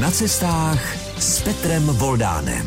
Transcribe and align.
Na 0.00 0.10
cestách 0.10 0.96
s 1.20 1.42
Petrem 1.42 1.86
Voldánem. 1.86 2.66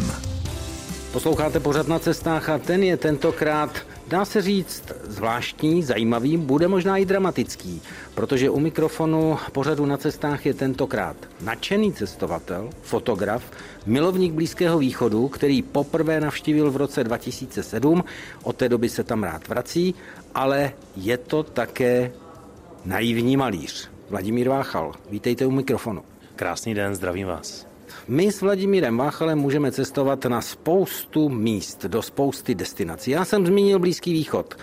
Posloucháte 1.11 1.59
pořád 1.59 1.87
na 1.87 1.99
cestách 1.99 2.49
a 2.49 2.57
ten 2.57 2.83
je 2.83 2.97
tentokrát, 2.97 3.77
dá 4.07 4.25
se 4.25 4.41
říct, 4.41 4.83
zvláštní, 5.03 5.83
zajímavý, 5.83 6.37
bude 6.37 6.67
možná 6.67 6.97
i 6.97 7.05
dramatický, 7.05 7.81
protože 8.15 8.49
u 8.49 8.59
mikrofonu 8.59 9.37
pořadu 9.51 9.85
na 9.85 9.97
cestách 9.97 10.45
je 10.45 10.53
tentokrát 10.53 11.15
nadšený 11.41 11.93
cestovatel, 11.93 12.69
fotograf, 12.81 13.43
milovník 13.85 14.33
Blízkého 14.33 14.77
východu, 14.77 15.27
který 15.27 15.61
poprvé 15.61 16.19
navštívil 16.19 16.71
v 16.71 16.77
roce 16.77 17.03
2007, 17.03 18.03
od 18.43 18.55
té 18.55 18.69
doby 18.69 18.89
se 18.89 19.03
tam 19.03 19.23
rád 19.23 19.47
vrací, 19.47 19.95
ale 20.35 20.73
je 20.95 21.17
to 21.17 21.43
také 21.43 22.11
naivní 22.85 23.37
malíř. 23.37 23.89
Vladimír 24.09 24.49
Váchal, 24.49 24.91
vítejte 25.09 25.45
u 25.45 25.51
mikrofonu. 25.51 26.12
Krásný 26.43 26.73
den, 26.73 26.95
zdravím 26.95 27.27
vás. 27.27 27.67
My 28.07 28.31
s 28.31 28.41
Vladimírem 28.41 28.97
Váchalem 28.97 29.39
můžeme 29.39 29.71
cestovat 29.71 30.25
na 30.25 30.41
spoustu 30.41 31.29
míst, 31.29 31.85
do 31.85 32.01
spousty 32.01 32.55
destinací. 32.55 33.11
Já 33.11 33.25
jsem 33.25 33.45
zmínil 33.45 33.79
Blízký 33.79 34.13
východ. 34.13 34.55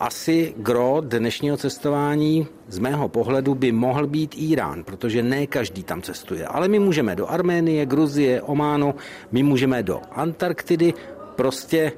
Asi 0.00 0.54
gro 0.56 1.00
dnešního 1.00 1.56
cestování 1.56 2.46
z 2.68 2.78
mého 2.78 3.08
pohledu 3.08 3.54
by 3.54 3.72
mohl 3.72 4.06
být 4.06 4.34
Irán, 4.38 4.84
protože 4.84 5.22
ne 5.22 5.46
každý 5.46 5.82
tam 5.82 6.02
cestuje. 6.02 6.46
Ale 6.46 6.68
my 6.68 6.78
můžeme 6.78 7.16
do 7.16 7.30
Arménie, 7.30 7.86
Gruzie, 7.86 8.42
Ománu, 8.42 8.94
my 9.32 9.42
můžeme 9.42 9.82
do 9.82 10.00
Antarktidy. 10.12 10.94
Prostě 11.36 11.92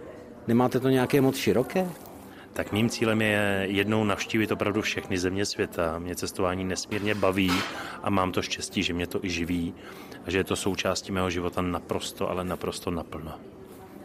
nemáte 0.47 0.81
to 0.81 0.89
nějaké 0.89 1.21
moc 1.21 1.37
široké? 1.37 1.89
Tak 2.57 2.73
mým 2.73 2.89
cílem 2.89 3.23
je 3.23 3.67
jednou 3.71 4.05
navštívit 4.05 4.53
opravdu 4.53 4.83
všechny 4.83 5.19
země 5.19 5.47
světa. 5.47 5.99
Mě 5.99 6.17
cestování 6.17 6.65
nesmírně 6.65 7.15
baví 7.15 7.53
a 8.03 8.11
mám 8.11 8.33
to 8.33 8.43
štěstí, 8.43 8.83
že 8.83 8.93
mě 8.93 9.07
to 9.07 9.25
i 9.25 9.31
živí 9.31 9.75
a 10.27 10.31
že 10.31 10.39
je 10.39 10.45
to 10.45 10.57
součástí 10.57 11.13
mého 11.13 11.31
života 11.31 11.63
naprosto, 11.63 12.31
ale 12.31 12.45
naprosto 12.45 12.91
naplno. 12.91 13.33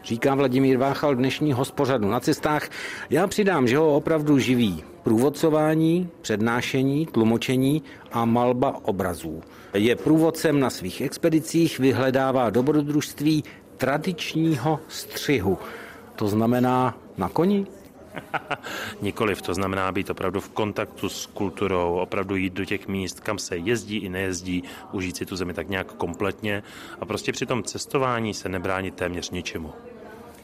Říká 0.04 0.34
Vladimír 0.34 0.76
Váchal 0.78 1.14
dnešní 1.14 1.52
hospořadu 1.52 2.08
na 2.08 2.20
cestách. 2.20 2.68
Já 3.10 3.26
přidám, 3.26 3.68
že 3.68 3.76
ho 3.76 3.96
opravdu 3.96 4.38
živí 4.38 4.84
průvodcování, 5.02 6.08
přednášení, 6.20 7.06
tlumočení 7.06 7.82
a 8.12 8.24
malba 8.24 8.80
obrazů. 8.82 9.42
Je 9.74 9.96
průvodcem 9.96 10.60
na 10.60 10.70
svých 10.70 11.00
expedicích, 11.00 11.78
vyhledává 11.78 12.50
dobrodružství 12.50 13.44
tradičního 13.76 14.80
střihu. 14.88 15.58
To 16.16 16.28
znamená 16.28 16.98
na 17.16 17.28
koni? 17.28 17.66
Nikoliv, 19.02 19.42
to 19.42 19.54
znamená 19.54 19.92
být 19.92 20.10
opravdu 20.10 20.40
v 20.40 20.48
kontaktu 20.48 21.08
s 21.08 21.26
kulturou, 21.26 21.94
opravdu 21.94 22.36
jít 22.36 22.52
do 22.52 22.64
těch 22.64 22.88
míst, 22.88 23.20
kam 23.20 23.38
se 23.38 23.56
jezdí 23.56 23.96
i 23.96 24.08
nejezdí, 24.08 24.62
užít 24.92 25.16
si 25.16 25.26
tu 25.26 25.36
zemi 25.36 25.54
tak 25.54 25.68
nějak 25.68 25.92
kompletně 25.92 26.62
a 27.00 27.04
prostě 27.04 27.32
při 27.32 27.46
tom 27.46 27.62
cestování 27.62 28.34
se 28.34 28.48
nebránit 28.48 28.94
téměř 28.94 29.30
ničemu. 29.30 29.72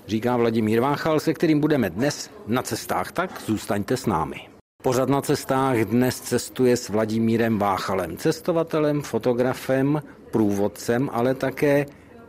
Říká 0.06 0.36
Vladimír 0.36 0.80
Váchal, 0.80 1.20
se 1.20 1.34
kterým 1.34 1.60
budeme 1.60 1.90
dnes 1.90 2.30
na 2.46 2.62
cestách, 2.62 3.12
tak 3.12 3.42
zůstaňte 3.46 3.96
s 3.96 4.06
námi. 4.06 4.48
Pořad 4.82 5.08
na 5.08 5.20
cestách 5.20 5.76
dnes 5.76 6.20
cestuje 6.20 6.76
s 6.76 6.88
Vladimírem 6.88 7.58
Váchalem, 7.58 8.16
cestovatelem, 8.16 9.02
fotografem, 9.02 10.02
průvodcem, 10.30 11.10
ale 11.12 11.34
také 11.34 11.86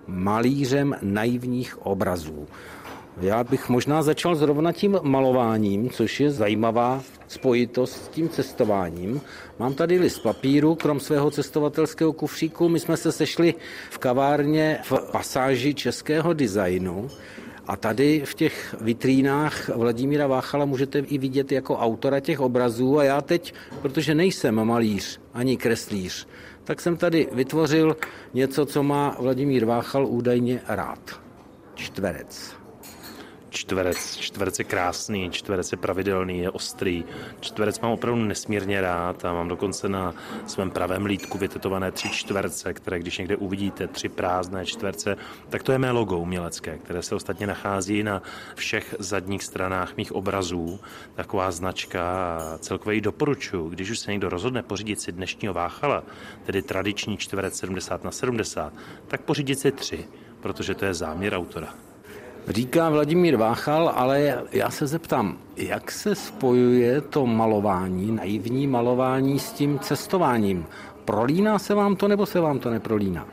malířem 0.08 0.96
naivních 1.02 1.86
obrazů. 1.86 2.48
Já 3.22 3.44
bych 3.44 3.70
možná 3.70 4.04
začal 4.04 4.36
zrovna 4.36 4.72
tím 4.72 5.00
malováním, 5.02 5.90
což 5.90 6.20
je 6.20 6.32
zajímavá 6.32 7.02
spojitost 7.28 8.06
s 8.06 8.08
tím 8.08 8.30
cestováním. 8.30 9.22
Mám 9.60 9.74
tady 9.74 10.00
list 10.00 10.20
papíru, 10.20 10.76
krom 10.76 11.00
svého 11.00 11.32
cestovatelského 11.32 12.14
kufříku. 12.14 12.70
My 12.70 12.80
jsme 12.80 12.98
se 12.98 13.12
sešli 13.12 13.54
v 13.90 13.98
kavárně 13.98 14.80
v 14.84 14.94
pasáži 15.12 15.74
českého 15.74 16.34
designu. 16.34 17.10
A 17.68 17.76
tady 17.76 18.22
v 18.26 18.34
těch 18.34 18.76
vitrínách 18.82 19.70
Vladimíra 19.70 20.28
Váchala 20.28 20.66
můžete 20.66 21.00
i 21.00 21.18
vidět 21.18 21.52
jako 21.52 21.78
autora 21.78 22.20
těch 22.20 22.40
obrazů 22.40 23.00
a 23.00 23.04
já 23.04 23.22
teď, 23.22 23.54
protože 23.82 24.16
nejsem 24.16 24.66
malíř 24.66 25.20
ani 25.34 25.58
kreslíř, 25.58 26.28
tak 26.64 26.82
jsem 26.82 26.98
tady 26.98 27.28
vytvořil 27.32 27.98
něco, 28.34 28.66
co 28.66 28.84
má 28.84 29.18
Vladimír 29.20 29.66
Váchal 29.66 30.06
údajně 30.06 30.62
rád. 30.68 31.20
Čtverec 31.76 32.59
čtverec. 33.60 34.18
Čtverec 34.18 34.60
je 34.60 34.66
krásný, 34.66 35.30
čtverec 35.32 35.72
je 35.72 35.78
pravidelný, 35.78 36.40
je 36.40 36.50
ostrý. 36.52 37.04
Čtverec 37.40 37.80
mám 37.80 37.92
opravdu 37.92 38.24
nesmírně 38.24 38.82
rád 38.82 39.26
a 39.26 39.34
mám 39.34 39.48
dokonce 39.48 39.90
na 39.90 40.16
svém 40.48 40.72
pravém 40.72 41.06
lítku 41.06 41.38
vytetované 41.38 41.92
tři 41.92 42.10
čtverce, 42.10 42.74
které 42.74 43.00
když 43.00 43.18
někde 43.18 43.36
uvidíte, 43.36 43.88
tři 43.88 44.10
prázdné 44.10 44.66
čtverce, 44.66 45.18
tak 45.50 45.64
to 45.64 45.72
je 45.72 45.78
mé 45.78 45.92
logo 45.92 46.18
umělecké, 46.18 46.78
které 46.78 47.02
se 47.04 47.16
ostatně 47.16 47.48
nachází 47.48 48.04
na 48.04 48.22
všech 48.56 48.96
zadních 49.00 49.44
stranách 49.44 49.98
mých 49.98 50.12
obrazů. 50.12 50.80
Taková 51.16 51.52
značka 51.52 52.02
a 52.04 52.58
celkově 52.58 52.96
ji 52.96 53.02
doporučuji, 53.02 53.70
když 53.70 53.90
už 53.90 54.00
se 54.00 54.12
někdo 54.12 54.30
rozhodne 54.30 54.64
pořídit 54.64 55.02
si 55.02 55.12
dnešního 55.12 55.54
váchala, 55.54 56.04
tedy 56.46 56.62
tradiční 56.62 57.18
čtverec 57.18 57.58
70 57.58 58.04
na 58.04 58.12
70, 58.12 58.74
tak 59.08 59.22
pořídit 59.22 59.60
si 59.60 59.72
tři, 59.72 60.08
protože 60.40 60.76
to 60.76 60.86
je 60.86 60.94
záměr 60.94 61.34
autora. 61.34 61.89
Říká 62.48 62.90
Vladimír 62.90 63.36
Váchal, 63.36 63.92
ale 63.96 64.44
já 64.52 64.70
se 64.70 64.88
zeptám, 64.88 65.38
jak 65.58 65.92
se 65.92 66.16
spojuje 66.16 67.02
to 67.02 67.26
malování, 67.26 68.12
naivní 68.12 68.68
malování 68.68 69.40
s 69.40 69.52
tím 69.52 69.80
cestováním? 69.80 70.66
Prolíná 71.06 71.60
se 71.60 71.76
vám 71.76 71.96
to 71.96 72.08
nebo 72.08 72.26
se 72.26 72.40
vám 72.40 72.60
to 72.60 72.70
neprolíná? 72.70 73.28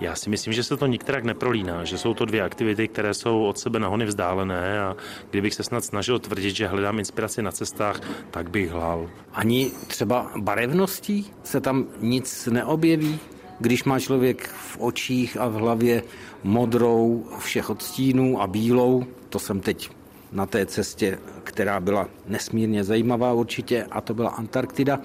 Já 0.00 0.14
si 0.14 0.30
myslím, 0.30 0.52
že 0.52 0.62
se 0.62 0.76
to 0.76 0.86
nikterak 0.86 1.24
neprolíná, 1.24 1.84
že 1.84 1.98
jsou 1.98 2.14
to 2.14 2.24
dvě 2.24 2.42
aktivity, 2.42 2.88
které 2.88 3.14
jsou 3.14 3.44
od 3.44 3.58
sebe 3.58 3.78
nahony 3.78 4.04
vzdálené 4.04 4.80
a 4.80 4.96
kdybych 5.30 5.54
se 5.54 5.62
snad 5.62 5.84
snažil 5.84 6.18
tvrdit, 6.18 6.56
že 6.56 6.66
hledám 6.66 6.98
inspiraci 6.98 7.42
na 7.42 7.52
cestách, 7.52 8.00
tak 8.30 8.50
bych 8.50 8.70
hlal. 8.70 9.10
Ani 9.32 9.70
třeba 9.86 10.30
barevností 10.36 11.30
se 11.42 11.60
tam 11.60 11.86
nic 12.00 12.48
neobjeví? 12.52 13.18
Když 13.60 13.84
má 13.84 14.00
člověk 14.00 14.48
v 14.48 14.76
očích 14.80 15.36
a 15.40 15.48
v 15.48 15.54
hlavě 15.54 16.02
modrou 16.44 17.24
všech 17.38 17.70
odstínů 17.70 18.42
a 18.42 18.46
bílou, 18.46 19.04
to 19.28 19.38
jsem 19.38 19.60
teď 19.60 19.90
na 20.32 20.46
té 20.46 20.66
cestě, 20.66 21.18
která 21.44 21.80
byla 21.80 22.08
nesmírně 22.26 22.84
zajímavá 22.84 23.32
určitě, 23.32 23.84
a 23.90 24.00
to 24.00 24.14
byla 24.14 24.30
Antarktida, 24.30 25.00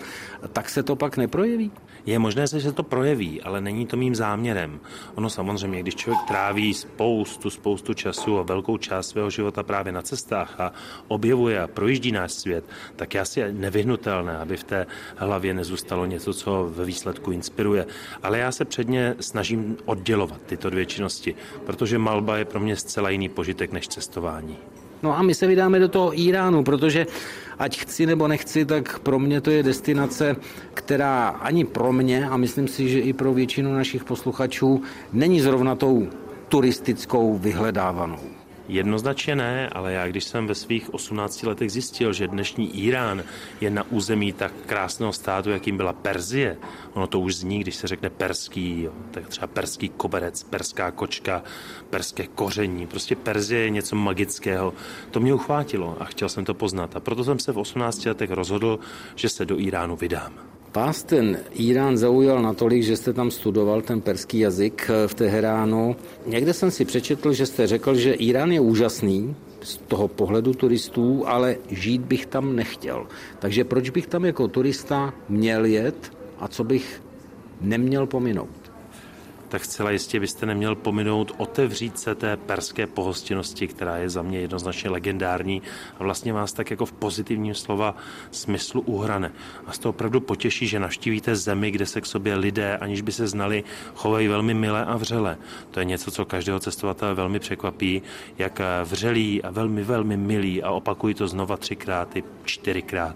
tak 0.53 0.69
se 0.69 0.83
to 0.83 0.95
pak 0.95 1.17
neprojeví? 1.17 1.71
Je 2.05 2.19
možné, 2.19 2.47
že 2.47 2.61
se 2.61 2.71
to 2.71 2.83
projeví, 2.83 3.41
ale 3.41 3.61
není 3.61 3.85
to 3.85 3.97
mým 3.97 4.15
záměrem. 4.15 4.79
Ono 5.15 5.29
samozřejmě, 5.29 5.79
když 5.79 5.95
člověk 5.95 6.27
tráví 6.27 6.73
spoustu, 6.73 7.49
spoustu 7.49 7.93
času 7.93 8.39
a 8.39 8.43
velkou 8.43 8.77
část 8.77 9.07
svého 9.09 9.29
života 9.29 9.63
právě 9.63 9.91
na 9.91 10.01
cestách 10.01 10.59
a 10.59 10.73
objevuje 11.07 11.61
a 11.61 11.67
projíždí 11.67 12.11
náš 12.11 12.31
svět, 12.31 12.65
tak 12.95 13.13
je 13.13 13.21
asi 13.21 13.53
nevyhnutelné, 13.53 14.37
aby 14.37 14.57
v 14.57 14.63
té 14.63 14.87
hlavě 15.15 15.53
nezůstalo 15.53 16.05
něco, 16.05 16.33
co 16.33 16.71
ve 16.73 16.85
výsledku 16.85 17.31
inspiruje. 17.31 17.85
Ale 18.23 18.39
já 18.39 18.51
se 18.51 18.65
předně 18.65 19.15
snažím 19.19 19.77
oddělovat 19.85 20.41
tyto 20.45 20.69
dvě 20.69 20.85
činnosti, 20.85 21.35
protože 21.65 21.97
malba 21.97 22.37
je 22.37 22.45
pro 22.45 22.59
mě 22.59 22.75
zcela 22.75 23.09
jiný 23.09 23.29
požitek 23.29 23.71
než 23.71 23.87
cestování. 23.87 24.57
No 25.03 25.17
a 25.17 25.21
my 25.21 25.33
se 25.33 25.47
vydáme 25.47 25.79
do 25.79 25.87
toho 25.87 26.21
Iránu, 26.21 26.63
protože 26.63 27.07
ať 27.59 27.79
chci 27.79 28.05
nebo 28.05 28.27
nechci, 28.27 28.65
tak 28.65 28.99
pro 28.99 29.19
mě 29.19 29.41
to 29.41 29.51
je 29.51 29.63
destinace, 29.63 30.35
která 30.73 31.27
ani 31.27 31.65
pro 31.65 31.93
mě, 31.93 32.29
a 32.29 32.37
myslím 32.37 32.67
si, 32.67 32.89
že 32.89 32.99
i 32.99 33.13
pro 33.13 33.33
většinu 33.33 33.73
našich 33.73 34.03
posluchačů, 34.03 34.81
není 35.13 35.41
zrovna 35.41 35.75
tou 35.75 36.07
turistickou 36.49 37.37
vyhledávanou. 37.37 38.38
Jednoznačně 38.69 39.35
ne, 39.35 39.69
ale 39.69 39.93
já 39.93 40.07
když 40.07 40.23
jsem 40.23 40.47
ve 40.47 40.55
svých 40.55 40.93
18 40.93 41.43
letech 41.43 41.71
zjistil, 41.71 42.13
že 42.13 42.27
dnešní 42.27 42.85
Irán 42.85 43.23
je 43.61 43.69
na 43.69 43.83
území 43.89 44.33
tak 44.33 44.53
krásného 44.65 45.13
státu, 45.13 45.49
jakým 45.49 45.77
byla 45.77 45.93
Perzie, 45.93 46.57
ono 46.93 47.07
to 47.07 47.19
už 47.19 47.35
zní, 47.35 47.59
když 47.59 47.75
se 47.75 47.87
řekne 47.87 48.09
perský, 48.09 48.81
jo, 48.81 48.93
tak 49.11 49.27
třeba 49.27 49.47
perský 49.47 49.89
koberec, 49.89 50.43
perská 50.43 50.91
kočka, 50.91 51.43
perské 51.89 52.27
koření, 52.27 52.87
prostě 52.87 53.15
Perzie 53.15 53.61
je 53.61 53.69
něco 53.69 53.95
magického. 53.95 54.73
To 55.11 55.19
mě 55.19 55.33
uchvátilo 55.33 55.97
a 55.99 56.05
chtěl 56.05 56.29
jsem 56.29 56.45
to 56.45 56.53
poznat 56.53 56.95
a 56.95 56.99
proto 56.99 57.23
jsem 57.23 57.39
se 57.39 57.51
v 57.51 57.57
18 57.57 58.05
letech 58.05 58.31
rozhodl, 58.31 58.79
že 59.15 59.29
se 59.29 59.45
do 59.45 59.59
Iránu 59.59 59.95
vydám. 59.95 60.58
Vás 60.75 61.03
ten 61.03 61.39
Irán 61.53 61.97
zaujal 61.97 62.41
natolik, 62.41 62.83
že 62.83 62.97
jste 62.97 63.13
tam 63.13 63.31
studoval 63.31 63.81
ten 63.81 64.01
perský 64.01 64.39
jazyk 64.39 64.91
v 65.07 65.13
Teheránu. 65.13 65.95
Někde 66.25 66.53
jsem 66.53 66.71
si 66.71 66.85
přečetl, 66.85 67.33
že 67.33 67.45
jste 67.45 67.67
řekl, 67.67 67.95
že 67.95 68.13
Irán 68.13 68.51
je 68.51 68.59
úžasný 68.59 69.35
z 69.61 69.77
toho 69.77 70.07
pohledu 70.07 70.53
turistů, 70.53 71.27
ale 71.27 71.55
žít 71.69 72.01
bych 72.01 72.25
tam 72.25 72.55
nechtěl. 72.55 73.07
Takže 73.39 73.63
proč 73.63 73.89
bych 73.89 74.07
tam 74.07 74.25
jako 74.25 74.47
turista 74.47 75.13
měl 75.29 75.65
jet 75.65 76.11
a 76.39 76.47
co 76.47 76.63
bych 76.63 77.01
neměl 77.61 78.07
pominout? 78.07 78.58
Tak 79.49 79.65
zcela 79.65 79.91
jistě 79.91 80.19
byste 80.19 80.45
neměl 80.45 80.75
pominout 80.75 81.31
otevřít 81.37 81.99
se 81.99 82.15
té 82.15 82.37
perské 82.37 82.87
pohostinnosti, 82.87 83.67
která 83.67 83.97
je 83.97 84.09
za 84.09 84.21
mě 84.21 84.39
jednoznačně 84.39 84.89
legendární 84.89 85.61
a 85.99 86.03
vlastně 86.03 86.33
vás 86.33 86.53
tak 86.53 86.71
jako 86.71 86.85
v 86.85 86.91
pozitivním 86.91 87.55
slova 87.55 87.95
smyslu 88.31 88.81
uhrane. 88.81 89.31
A 89.65 89.71
z 89.71 89.79
toho 89.79 89.89
opravdu 89.89 90.21
potěší, 90.21 90.67
že 90.67 90.79
navštívíte 90.79 91.35
zemi, 91.35 91.71
kde 91.71 91.85
se 91.85 92.01
k 92.01 92.05
sobě 92.05 92.35
lidé, 92.35 92.77
aniž 92.77 93.01
by 93.01 93.11
se 93.11 93.27
znali, 93.27 93.63
chovají 93.95 94.27
velmi 94.27 94.53
milé 94.53 94.85
a 94.85 94.97
vřele. 94.97 95.37
To 95.71 95.79
je 95.79 95.85
něco, 95.85 96.11
co 96.11 96.25
každého 96.25 96.59
cestovatele 96.59 97.13
velmi 97.13 97.39
překvapí, 97.39 98.01
jak 98.37 98.61
vřelí 98.83 99.43
a 99.43 99.51
velmi, 99.51 99.83
velmi 99.83 100.17
milí 100.17 100.63
a 100.63 100.71
opakují 100.71 101.13
to 101.13 101.27
znova 101.27 101.57
třikrát 101.57 102.15
i 102.15 102.23
čtyřikrát. 102.45 103.15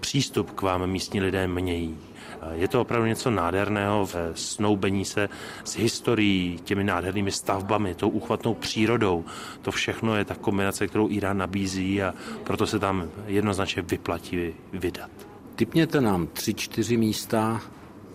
Přístup 0.00 0.50
k 0.50 0.62
vám 0.62 0.86
místní 0.86 1.20
lidé 1.20 1.48
mějí. 1.48 2.05
Je 2.52 2.68
to 2.68 2.80
opravdu 2.80 3.06
něco 3.06 3.30
nádherného 3.30 4.06
v 4.06 4.16
snoubení 4.34 5.04
se 5.04 5.28
s 5.64 5.76
historií, 5.76 6.60
těmi 6.64 6.84
nádhernými 6.84 7.32
stavbami, 7.32 7.94
tou 7.94 8.08
úchvatnou 8.08 8.54
přírodou. 8.54 9.24
To 9.62 9.70
všechno 9.70 10.16
je 10.16 10.24
ta 10.24 10.34
kombinace, 10.34 10.86
kterou 10.86 11.10
Irán 11.10 11.38
nabízí 11.38 12.02
a 12.02 12.14
proto 12.44 12.66
se 12.66 12.78
tam 12.78 13.10
jednoznačně 13.26 13.82
vyplatí 13.82 14.54
vydat. 14.72 15.10
Typněte 15.56 16.00
nám 16.00 16.26
tři, 16.26 16.54
čtyři 16.54 16.96
místa, 16.96 17.60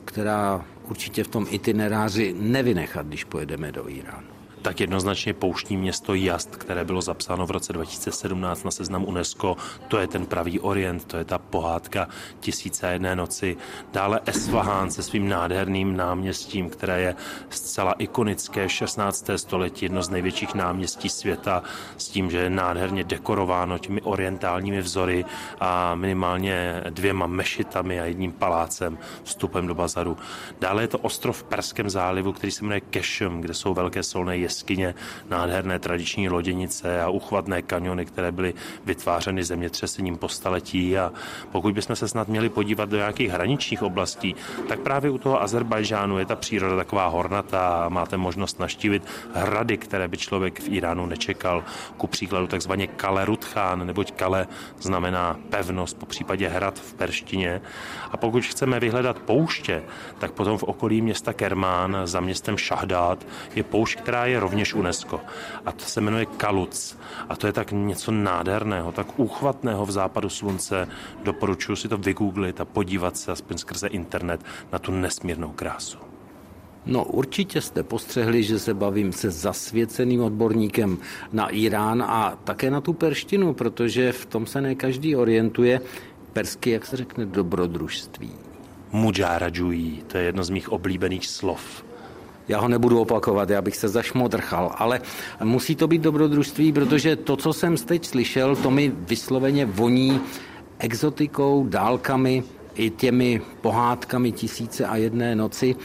která 0.05 0.65
určitě 0.89 1.23
v 1.23 1.27
tom 1.27 1.47
itineráři 1.49 2.35
nevynechat, 2.39 3.07
když 3.07 3.23
pojedeme 3.23 3.71
do 3.71 3.89
Iránu 3.89 4.40
tak 4.61 4.79
jednoznačně 4.79 5.33
pouštní 5.33 5.77
město 5.77 6.13
Jast, 6.13 6.55
které 6.55 6.85
bylo 6.85 7.01
zapsáno 7.01 7.47
v 7.47 7.51
roce 7.51 7.73
2017 7.73 8.63
na 8.63 8.71
seznam 8.71 9.05
UNESCO, 9.05 9.57
to 9.87 9.97
je 9.97 10.07
ten 10.07 10.25
pravý 10.25 10.59
orient, 10.59 11.05
to 11.05 11.17
je 11.17 11.25
ta 11.25 11.37
pohádka 11.37 12.07
tisíce 12.39 12.91
jedné 12.93 13.15
noci. 13.15 13.57
Dále 13.93 14.19
Esfahán 14.25 14.91
se 14.91 15.03
svým 15.03 15.29
nádherným 15.29 15.97
náměstím, 15.97 16.69
které 16.69 17.01
je 17.01 17.15
zcela 17.49 17.91
ikonické 17.91 18.69
16. 18.69 19.29
století, 19.35 19.85
jedno 19.85 20.03
z 20.03 20.09
největších 20.09 20.53
náměstí 20.53 21.09
světa, 21.09 21.63
s 21.97 22.09
tím, 22.09 22.31
že 22.31 22.37
je 22.37 22.49
nádherně 22.49 23.03
dekorováno 23.03 23.77
těmi 23.77 24.01
orientálními 24.01 24.81
vzory 24.81 25.25
a 25.59 25.95
minimálně 25.95 26.83
dvěma 26.89 27.27
mešitami 27.27 27.99
a 27.99 28.05
jedním 28.05 28.31
palácem, 28.31 28.97
vstupem 29.23 29.67
do 29.67 29.75
bazaru. 29.75 30.17
Dále 30.59 30.83
je 30.83 30.87
to 30.87 30.97
ostrov 30.97 31.37
v 31.37 31.43
Perském 31.43 31.89
zálivu, 31.89 32.33
který 32.33 32.51
se 32.51 32.63
jmenuje 32.63 32.81
Kešem, 32.81 33.41
kde 33.41 33.53
jsou 33.53 33.73
velké 33.73 34.03
solné 34.03 34.37
jeskyně, 34.37 34.50
nádherné 35.29 35.79
tradiční 35.79 36.29
loděnice 36.29 37.01
a 37.01 37.09
uchvatné 37.09 37.61
kaniony, 37.61 38.05
které 38.05 38.31
byly 38.31 38.53
vytvářeny 38.85 39.43
zemětřesením 39.43 40.17
po 40.17 40.29
staletí. 40.29 40.97
A 40.97 41.11
pokud 41.51 41.73
bychom 41.73 41.95
se 41.95 42.07
snad 42.07 42.27
měli 42.27 42.49
podívat 42.49 42.89
do 42.89 42.97
nějakých 42.97 43.29
hraničních 43.31 43.83
oblastí, 43.83 44.35
tak 44.67 44.79
právě 44.79 45.11
u 45.11 45.17
toho 45.17 45.41
Azerbajžánu 45.41 46.19
je 46.19 46.25
ta 46.25 46.35
příroda 46.35 46.75
taková 46.75 47.07
hornatá 47.07 47.83
a 47.85 47.89
máte 47.89 48.17
možnost 48.17 48.59
naštívit 48.59 49.03
hrady, 49.33 49.77
které 49.77 50.07
by 50.07 50.17
člověk 50.17 50.59
v 50.59 50.69
Iránu 50.69 51.05
nečekal. 51.05 51.63
Ku 51.97 52.07
příkladu 52.07 52.47
takzvaně 52.47 52.87
Kale 52.87 53.25
Rudchán, 53.25 53.87
neboť 53.87 54.11
Kale 54.11 54.47
znamená 54.79 55.39
pevnost, 55.49 55.97
po 55.99 56.05
případě 56.05 56.47
hrad 56.47 56.79
v 56.79 56.93
perštině. 56.93 57.61
A 58.11 58.17
pokud 58.17 58.45
chceme 58.45 58.79
vyhledat 58.79 59.19
pouště, 59.19 59.83
tak 60.19 60.31
potom 60.31 60.57
v 60.57 60.63
okolí 60.63 61.01
města 61.01 61.33
Kermán 61.33 61.97
za 62.03 62.19
městem 62.19 62.57
Šahdát 62.57 63.27
je 63.55 63.63
poušť, 63.63 63.99
která 63.99 64.25
je 64.25 64.39
rovněž 64.41 64.73
UNESCO. 64.73 65.21
A 65.65 65.71
to 65.71 65.85
se 65.85 66.01
jmenuje 66.01 66.25
Kaluc. 66.25 66.97
A 67.29 67.35
to 67.35 67.47
je 67.47 67.53
tak 67.53 67.71
něco 67.71 68.11
nádherného, 68.11 68.91
tak 68.91 69.19
úchvatného 69.19 69.85
v 69.85 69.91
západu 69.91 70.29
slunce. 70.29 70.87
Doporučuji 71.23 71.75
si 71.75 71.87
to 71.87 71.97
vygooglit 71.97 72.61
a 72.61 72.65
podívat 72.65 73.17
se 73.17 73.31
aspoň 73.31 73.57
skrze 73.57 73.87
internet 73.87 74.41
na 74.71 74.79
tu 74.79 74.91
nesmírnou 74.91 75.51
krásu. 75.51 75.97
No 76.85 77.05
určitě 77.05 77.61
jste 77.61 77.83
postřehli, 77.83 78.43
že 78.43 78.59
se 78.59 78.73
bavím 78.73 79.13
se 79.13 79.31
zasvěceným 79.31 80.21
odborníkem 80.21 80.97
na 81.33 81.49
Irán 81.49 82.03
a 82.03 82.37
také 82.43 82.71
na 82.71 82.81
tu 82.81 82.93
perštinu, 82.93 83.53
protože 83.53 84.11
v 84.11 84.25
tom 84.25 84.45
se 84.45 84.61
ne 84.61 84.75
každý 84.75 85.15
orientuje. 85.15 85.81
Persky, 86.33 86.69
jak 86.69 86.85
se 86.85 86.97
řekne, 86.97 87.25
dobrodružství. 87.25 88.31
Mujarajují, 88.91 90.03
to 90.07 90.17
je 90.17 90.23
jedno 90.23 90.43
z 90.43 90.49
mých 90.49 90.69
oblíbených 90.69 91.27
slov. 91.27 91.83
Já 92.51 92.59
ho 92.59 92.67
nebudu 92.67 92.99
opakovat, 92.99 93.49
já 93.49 93.61
bych 93.61 93.75
se 93.75 93.87
zašmodrchal, 93.87 94.71
ale 94.77 95.01
musí 95.43 95.75
to 95.75 95.87
být 95.87 96.01
dobrodružství, 96.01 96.73
protože 96.73 97.15
to, 97.15 97.37
co 97.37 97.53
jsem 97.53 97.77
teď 97.77 98.05
slyšel, 98.05 98.55
to 98.55 98.71
mi 98.71 98.91
vysloveně 98.95 99.65
voní 99.65 100.21
exotikou, 100.79 101.67
dálkami, 101.67 102.43
i 102.75 102.89
těmi 102.89 103.41
pohádkami 103.61 104.31
tisíce 104.31 104.85
a 104.85 104.95
jedné 104.95 105.35
noci, 105.35 105.75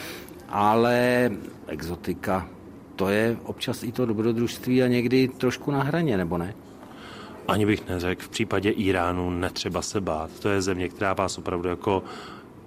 ale 0.49 1.31
exotika, 1.67 2.49
to 2.97 3.09
je 3.09 3.37
občas 3.45 3.83
i 3.83 3.93
to 3.93 4.07
dobrodružství 4.07 4.83
a 4.83 4.87
někdy 4.87 5.29
trošku 5.29 5.71
na 5.71 5.83
hraně, 5.83 6.17
nebo 6.17 6.39
ne? 6.39 6.55
Ani 7.49 7.67
bych 7.67 7.89
neřekl, 7.89 8.23
v 8.23 8.29
případě 8.29 8.71
Iránu 8.71 9.31
netřeba 9.31 9.83
se 9.83 10.01
bát. 10.01 10.31
To 10.41 10.49
je 10.49 10.63
země, 10.63 10.89
která 10.89 11.13
vás 11.13 11.39
opravdu 11.39 11.69
jako 11.69 12.03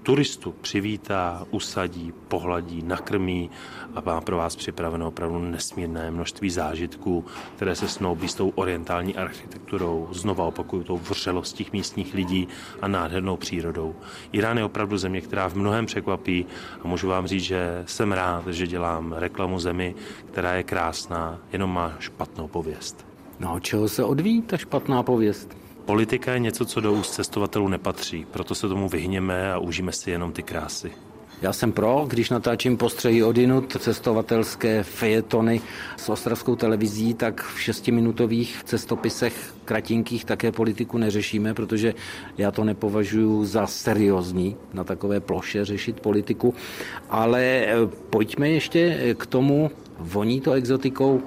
turistu 0.04 0.52
přivítá, 0.52 1.46
usadí, 1.52 2.14
pohladí, 2.28 2.84
nakrmí 2.84 3.50
a 3.96 4.02
má 4.02 4.22
pro 4.22 4.38
vás 4.38 4.56
připraveno 4.56 5.08
opravdu 5.08 5.40
nesmírné 5.40 6.12
množství 6.12 6.50
zážitků, 6.50 7.26
které 7.56 7.76
se 7.76 7.88
snoubí 7.88 8.28
s 8.28 8.36
tou 8.36 8.50
orientální 8.50 9.16
architekturou, 9.16 10.08
znova 10.12 10.46
opakuju 10.46 10.84
tou 10.84 10.98
vřelostí 10.98 11.68
místních 11.74 12.14
lidí 12.14 12.48
a 12.82 12.88
nádhernou 12.88 13.38
přírodou. 13.38 13.96
Irán 14.32 14.58
je 14.58 14.64
opravdu 14.64 14.98
země, 14.98 15.22
která 15.22 15.50
v 15.50 15.56
mnohem 15.56 15.86
překvapí 15.86 16.46
a 16.84 16.88
můžu 16.88 17.08
vám 17.08 17.28
říct, 17.28 17.44
že 17.44 17.84
jsem 17.88 18.12
rád, 18.12 18.48
že 18.48 18.68
dělám 18.68 19.14
reklamu 19.14 19.60
zemi, 19.60 19.96
která 20.32 20.54
je 20.54 20.64
krásná, 20.64 21.40
jenom 21.54 21.74
má 21.74 21.94
špatnou 22.00 22.48
pověst. 22.48 23.06
No, 23.40 23.54
od 23.54 23.64
čeho 23.64 23.90
se 23.90 24.04
odvíjí 24.04 24.42
ta 24.42 24.58
špatná 24.58 25.04
pověst? 25.04 25.58
Politika 25.90 26.34
je 26.34 26.40
něco, 26.40 26.66
co 26.66 26.82
do 26.82 26.94
úst 26.94 27.12
cestovatelů 27.12 27.68
nepatří, 27.68 28.26
proto 28.32 28.56
se 28.56 28.68
tomu 28.68 28.90
vyhněme 28.90 29.54
a 29.54 29.58
užíme 29.58 29.92
si 29.92 30.12
jenom 30.12 30.32
ty 30.32 30.44
krásy. 30.44 30.92
Já 31.42 31.54
jsem 31.54 31.72
pro, 31.72 32.06
když 32.08 32.30
natáčím 32.30 32.78
postřehy 32.78 33.24
odinut, 33.24 33.78
cestovatelské 33.80 34.84
fejetony 34.84 35.62
s 35.98 36.10
ostravskou 36.10 36.56
televizí, 36.56 37.14
tak 37.14 37.44
v 37.44 37.62
šestiminutových 37.62 38.64
cestopisech 38.64 39.54
kratinkých 39.66 40.26
také 40.26 40.52
politiku 40.52 40.98
neřešíme, 40.98 41.54
protože 41.54 41.94
já 42.38 42.52
to 42.52 42.64
nepovažuji 42.64 43.46
za 43.46 43.68
seriózní 43.68 44.56
na 44.74 44.84
takové 44.84 45.20
ploše 45.20 45.66
řešit 45.66 46.00
politiku. 46.00 46.54
Ale 47.10 47.42
eh, 47.42 47.76
pojďme 48.10 48.50
ještě 48.50 49.16
k 49.18 49.26
tomu, 49.26 49.72
voní 50.00 50.42
to 50.42 50.52
exotikou, 50.52 51.22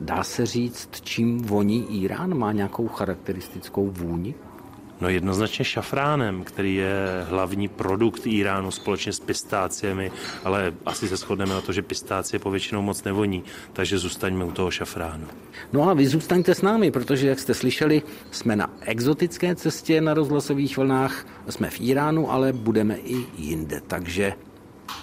Dá 0.00 0.24
se 0.24 0.46
říct, 0.46 0.88
čím 1.00 1.42
voní 1.42 2.02
Irán? 2.02 2.38
Má 2.38 2.52
nějakou 2.52 2.88
charakteristickou 2.88 3.90
vůni? 3.90 4.34
No 5.00 5.08
jednoznačně 5.08 5.64
šafránem, 5.64 6.44
který 6.44 6.74
je 6.74 6.94
hlavní 7.28 7.68
produkt 7.68 8.26
Iránu 8.26 8.70
společně 8.70 9.12
s 9.12 9.20
pistáciemi, 9.20 10.12
ale 10.44 10.72
asi 10.86 11.08
se 11.08 11.16
shodneme 11.16 11.54
na 11.54 11.60
to, 11.60 11.72
že 11.72 11.82
pistácie 11.82 12.40
povětšinou 12.40 12.82
moc 12.82 13.04
nevoní, 13.04 13.44
takže 13.72 13.98
zůstaňme 13.98 14.44
u 14.44 14.50
toho 14.50 14.70
šafránu. 14.70 15.26
No 15.72 15.90
a 15.90 15.94
vy 15.94 16.06
zůstaňte 16.06 16.54
s 16.54 16.62
námi, 16.62 16.90
protože 16.90 17.28
jak 17.28 17.38
jste 17.38 17.54
slyšeli, 17.54 18.02
jsme 18.30 18.56
na 18.56 18.70
exotické 18.80 19.54
cestě 19.54 20.00
na 20.00 20.14
rozhlasových 20.14 20.76
vlnách, 20.76 21.26
jsme 21.48 21.70
v 21.70 21.80
Iránu, 21.80 22.32
ale 22.32 22.52
budeme 22.52 22.96
i 22.96 23.26
jinde, 23.36 23.80
takže 23.86 24.32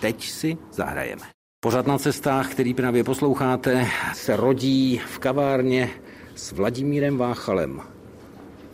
teď 0.01 0.29
si 0.29 0.57
zahrajeme. 0.71 1.36
Pořád 1.59 1.87
na 1.87 1.97
cestách, 1.97 2.51
který 2.51 2.73
právě 2.73 3.03
posloucháte, 3.03 3.87
se 4.13 4.35
rodí 4.35 5.01
v 5.07 5.19
kavárně 5.19 5.89
s 6.35 6.51
Vladimírem 6.51 7.17
Váchalem. 7.17 7.81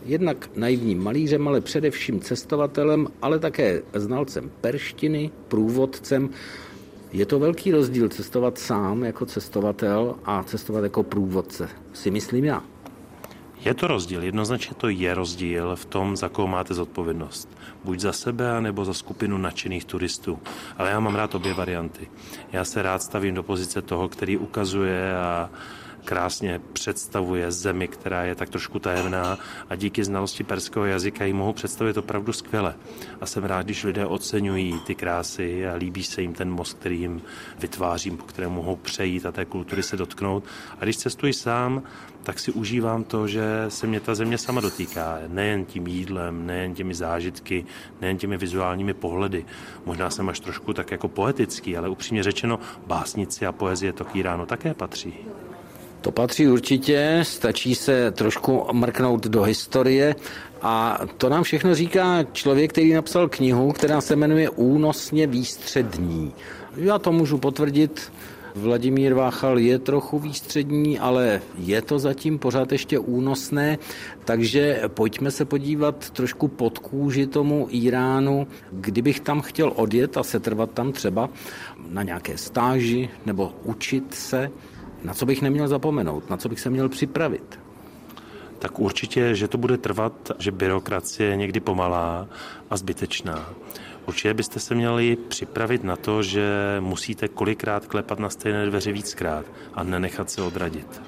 Jednak 0.04 0.50
naivním 0.56 1.02
malířem, 1.02 1.48
ale 1.48 1.60
především 1.60 2.20
cestovatelem, 2.20 3.08
ale 3.22 3.38
také 3.38 3.82
znalcem 3.94 4.50
perštiny, 4.60 5.30
průvodcem. 5.48 6.30
Je 7.12 7.26
to 7.26 7.38
velký 7.38 7.72
rozdíl 7.72 8.08
cestovat 8.08 8.58
sám 8.58 9.04
jako 9.04 9.26
cestovatel 9.26 10.14
a 10.24 10.42
cestovat 10.42 10.84
jako 10.84 11.02
průvodce, 11.02 11.68
si 11.92 12.10
myslím 12.10 12.44
já. 12.44 12.62
Je 13.64 13.74
to 13.74 13.86
rozdíl, 13.86 14.22
jednoznačně 14.22 14.74
to 14.76 14.88
je 14.88 15.14
rozdíl 15.14 15.76
v 15.76 15.84
tom, 15.84 16.16
za 16.16 16.28
koho 16.28 16.48
máte 16.48 16.74
zodpovědnost. 16.74 17.53
Buď 17.84 18.00
za 18.00 18.12
sebe, 18.12 18.60
nebo 18.60 18.84
za 18.84 18.94
skupinu 18.94 19.38
nadšených 19.38 19.84
turistů. 19.84 20.38
Ale 20.78 20.90
já 20.90 21.00
mám 21.00 21.14
rád 21.14 21.34
obě 21.34 21.54
varianty. 21.54 22.08
Já 22.52 22.64
se 22.64 22.82
rád 22.82 23.02
stavím 23.02 23.34
do 23.34 23.42
pozice 23.42 23.82
toho, 23.82 24.08
který 24.08 24.36
ukazuje 24.36 25.16
a 25.16 25.50
krásně 26.04 26.60
představuje 26.72 27.52
zemi, 27.52 27.88
která 27.88 28.24
je 28.24 28.34
tak 28.34 28.48
trošku 28.48 28.78
tajemná 28.78 29.38
a 29.68 29.76
díky 29.76 30.04
znalosti 30.04 30.44
perského 30.44 30.86
jazyka 30.86 31.24
ji 31.24 31.32
mohou 31.32 31.52
představit 31.52 31.96
opravdu 31.96 32.32
skvěle. 32.32 32.74
A 33.20 33.26
jsem 33.26 33.44
rád, 33.44 33.62
když 33.62 33.84
lidé 33.84 34.06
oceňují 34.06 34.80
ty 34.86 34.94
krásy 34.94 35.66
a 35.66 35.74
líbí 35.74 36.04
se 36.04 36.22
jim 36.22 36.34
ten 36.34 36.50
most, 36.50 36.78
který 36.78 37.00
jim 37.00 37.22
vytvářím, 37.58 38.16
po 38.16 38.24
kterém 38.24 38.52
mohou 38.52 38.76
přejít 38.76 39.26
a 39.26 39.32
té 39.32 39.44
kultury 39.44 39.82
se 39.82 39.96
dotknout. 39.96 40.44
A 40.80 40.84
když 40.84 40.96
cestuji 40.96 41.32
sám, 41.32 41.82
tak 42.22 42.38
si 42.38 42.52
užívám 42.52 43.04
to, 43.04 43.28
že 43.28 43.44
se 43.68 43.86
mě 43.86 44.00
ta 44.00 44.14
země 44.14 44.38
sama 44.38 44.60
dotýká. 44.60 45.18
Nejen 45.28 45.64
tím 45.64 45.86
jídlem, 45.86 46.46
nejen 46.46 46.74
těmi 46.74 46.94
zážitky, 46.94 47.64
nejen 48.00 48.18
těmi 48.18 48.36
vizuálními 48.36 48.94
pohledy. 48.94 49.44
Možná 49.84 50.10
jsem 50.10 50.28
až 50.28 50.40
trošku 50.40 50.72
tak 50.72 50.90
jako 50.90 51.08
poetický, 51.08 51.76
ale 51.76 51.88
upřímně 51.88 52.22
řečeno, 52.22 52.58
básnici 52.86 53.46
a 53.46 53.52
poezie 53.52 53.92
to 53.92 54.04
k 54.04 54.16
Iránu 54.16 54.46
také 54.46 54.74
patří. 54.74 55.14
To 56.04 56.10
patří 56.10 56.48
určitě, 56.48 57.20
stačí 57.22 57.74
se 57.74 58.10
trošku 58.10 58.66
mrknout 58.72 59.26
do 59.26 59.42
historie 59.42 60.16
a 60.62 61.00
to 61.16 61.28
nám 61.28 61.42
všechno 61.42 61.74
říká 61.74 62.22
člověk, 62.32 62.72
který 62.72 62.92
napsal 62.92 63.28
knihu, 63.28 63.72
která 63.72 64.00
se 64.00 64.16
jmenuje 64.16 64.50
Únosně 64.50 65.26
výstřední. 65.26 66.32
Já 66.76 66.98
to 66.98 67.12
můžu 67.12 67.38
potvrdit, 67.38 68.12
Vladimír 68.54 69.14
Váchal 69.14 69.58
je 69.58 69.78
trochu 69.78 70.18
výstřední, 70.18 70.98
ale 70.98 71.42
je 71.58 71.82
to 71.82 71.98
zatím 71.98 72.38
pořád 72.38 72.72
ještě 72.72 72.98
únosné, 72.98 73.78
takže 74.24 74.82
pojďme 74.88 75.30
se 75.30 75.44
podívat 75.44 76.10
trošku 76.10 76.48
pod 76.48 76.78
kůži 76.78 77.26
tomu 77.26 77.66
Iránu. 77.70 78.46
Kdybych 78.70 79.20
tam 79.20 79.40
chtěl 79.40 79.72
odjet 79.76 80.16
a 80.16 80.22
setrvat 80.22 80.70
tam 80.70 80.92
třeba 80.92 81.30
na 81.88 82.02
nějaké 82.02 82.38
stáži 82.38 83.08
nebo 83.26 83.52
učit 83.64 84.14
se, 84.14 84.50
na 85.04 85.14
co 85.14 85.26
bych 85.26 85.42
neměl 85.42 85.68
zapomenout, 85.68 86.30
na 86.30 86.36
co 86.36 86.48
bych 86.48 86.60
se 86.60 86.70
měl 86.70 86.88
připravit? 86.88 87.60
Tak 88.58 88.78
určitě, 88.78 89.34
že 89.34 89.48
to 89.48 89.58
bude 89.58 89.76
trvat, 89.76 90.12
že 90.38 90.50
byrokracie 90.50 91.30
je 91.30 91.36
někdy 91.36 91.60
pomalá 91.60 92.28
a 92.70 92.76
zbytečná. 92.76 93.48
Určitě 94.06 94.34
byste 94.34 94.60
se 94.60 94.74
měli 94.74 95.16
připravit 95.16 95.84
na 95.84 95.96
to, 95.96 96.22
že 96.22 96.76
musíte 96.80 97.28
kolikrát 97.28 97.86
klepat 97.86 98.18
na 98.18 98.30
stejné 98.30 98.66
dveře 98.66 98.92
víckrát 98.92 99.46
a 99.74 99.82
nenechat 99.82 100.30
se 100.30 100.42
odradit. 100.42 101.02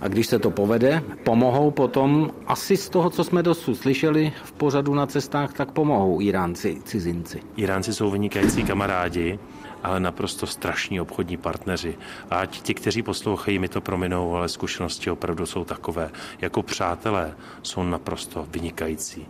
A 0.00 0.08
když 0.08 0.26
se 0.26 0.38
to 0.38 0.50
povede, 0.50 1.02
pomohou 1.24 1.70
potom, 1.70 2.30
asi 2.46 2.76
z 2.76 2.88
toho, 2.88 3.10
co 3.10 3.24
jsme 3.24 3.42
dosud 3.42 3.74
slyšeli 3.74 4.32
v 4.44 4.52
pořadu 4.52 4.94
na 4.94 5.06
cestách, 5.06 5.52
tak 5.52 5.72
pomohou 5.72 6.20
Iránci, 6.20 6.80
cizinci. 6.84 7.40
Iránci 7.56 7.94
jsou 7.94 8.10
vynikající 8.10 8.64
kamarádi, 8.64 9.38
ale 9.84 10.00
naprosto 10.00 10.46
strašní 10.46 11.00
obchodní 11.00 11.36
partneři. 11.36 11.98
A 12.30 12.36
ať 12.38 12.60
ti, 12.60 12.74
kteří 12.74 13.02
poslouchají, 13.02 13.58
mi 13.58 13.68
to 13.68 13.80
prominou, 13.80 14.36
ale 14.36 14.48
zkušenosti 14.48 15.10
opravdu 15.10 15.46
jsou 15.46 15.64
takové. 15.64 16.10
Jako 16.40 16.62
přátelé 16.62 17.34
jsou 17.62 17.82
naprosto 17.82 18.46
vynikající. 18.50 19.26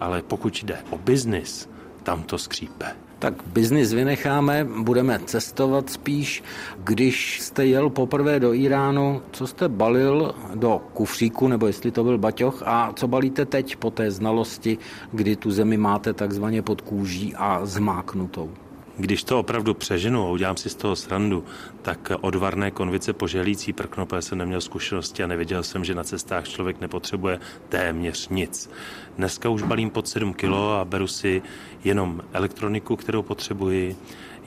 Ale 0.00 0.22
pokud 0.22 0.62
jde 0.62 0.78
o 0.90 0.98
biznis, 0.98 1.68
tam 2.02 2.22
to 2.22 2.38
skřípe. 2.38 2.86
Tak 3.18 3.34
biznis 3.46 3.92
vynecháme, 3.92 4.64
budeme 4.64 5.18
cestovat 5.18 5.90
spíš. 5.90 6.42
Když 6.84 7.40
jste 7.40 7.66
jel 7.66 7.90
poprvé 7.90 8.40
do 8.40 8.54
Iránu, 8.54 9.22
co 9.32 9.46
jste 9.46 9.68
balil 9.68 10.34
do 10.54 10.80
kufříku, 10.92 11.48
nebo 11.48 11.66
jestli 11.66 11.90
to 11.90 12.04
byl 12.04 12.18
baťoch, 12.18 12.62
a 12.66 12.92
co 12.96 13.08
balíte 13.08 13.46
teď 13.46 13.76
po 13.76 13.90
té 13.90 14.10
znalosti, 14.10 14.78
kdy 15.12 15.36
tu 15.36 15.50
zemi 15.50 15.76
máte 15.76 16.12
takzvaně 16.12 16.62
pod 16.62 16.80
kůží 16.80 17.34
a 17.36 17.60
zmáknutou? 17.66 18.50
Když 18.98 19.24
to 19.24 19.38
opravdu 19.38 19.74
přeženu 19.74 20.26
a 20.26 20.30
udělám 20.30 20.56
si 20.56 20.70
z 20.70 20.74
toho 20.74 20.96
srandu, 20.96 21.44
tak 21.82 22.12
odvarné 22.20 22.70
konvice 22.70 23.12
poželící 23.12 23.72
prkno, 23.72 24.06
protože 24.06 24.22
jsem 24.22 24.38
neměl 24.38 24.60
zkušenosti 24.60 25.22
a 25.22 25.26
nevěděl 25.26 25.62
jsem, 25.62 25.84
že 25.84 25.94
na 25.94 26.04
cestách 26.04 26.48
člověk 26.48 26.80
nepotřebuje 26.80 27.40
téměř 27.68 28.28
nic. 28.28 28.70
Dneska 29.16 29.48
už 29.48 29.62
balím 29.62 29.90
pod 29.90 30.08
7 30.08 30.34
kilo 30.34 30.72
a 30.72 30.84
beru 30.84 31.06
si 31.06 31.42
jenom 31.84 32.20
elektroniku, 32.32 32.96
kterou 32.96 33.22
potřebuji, 33.22 33.96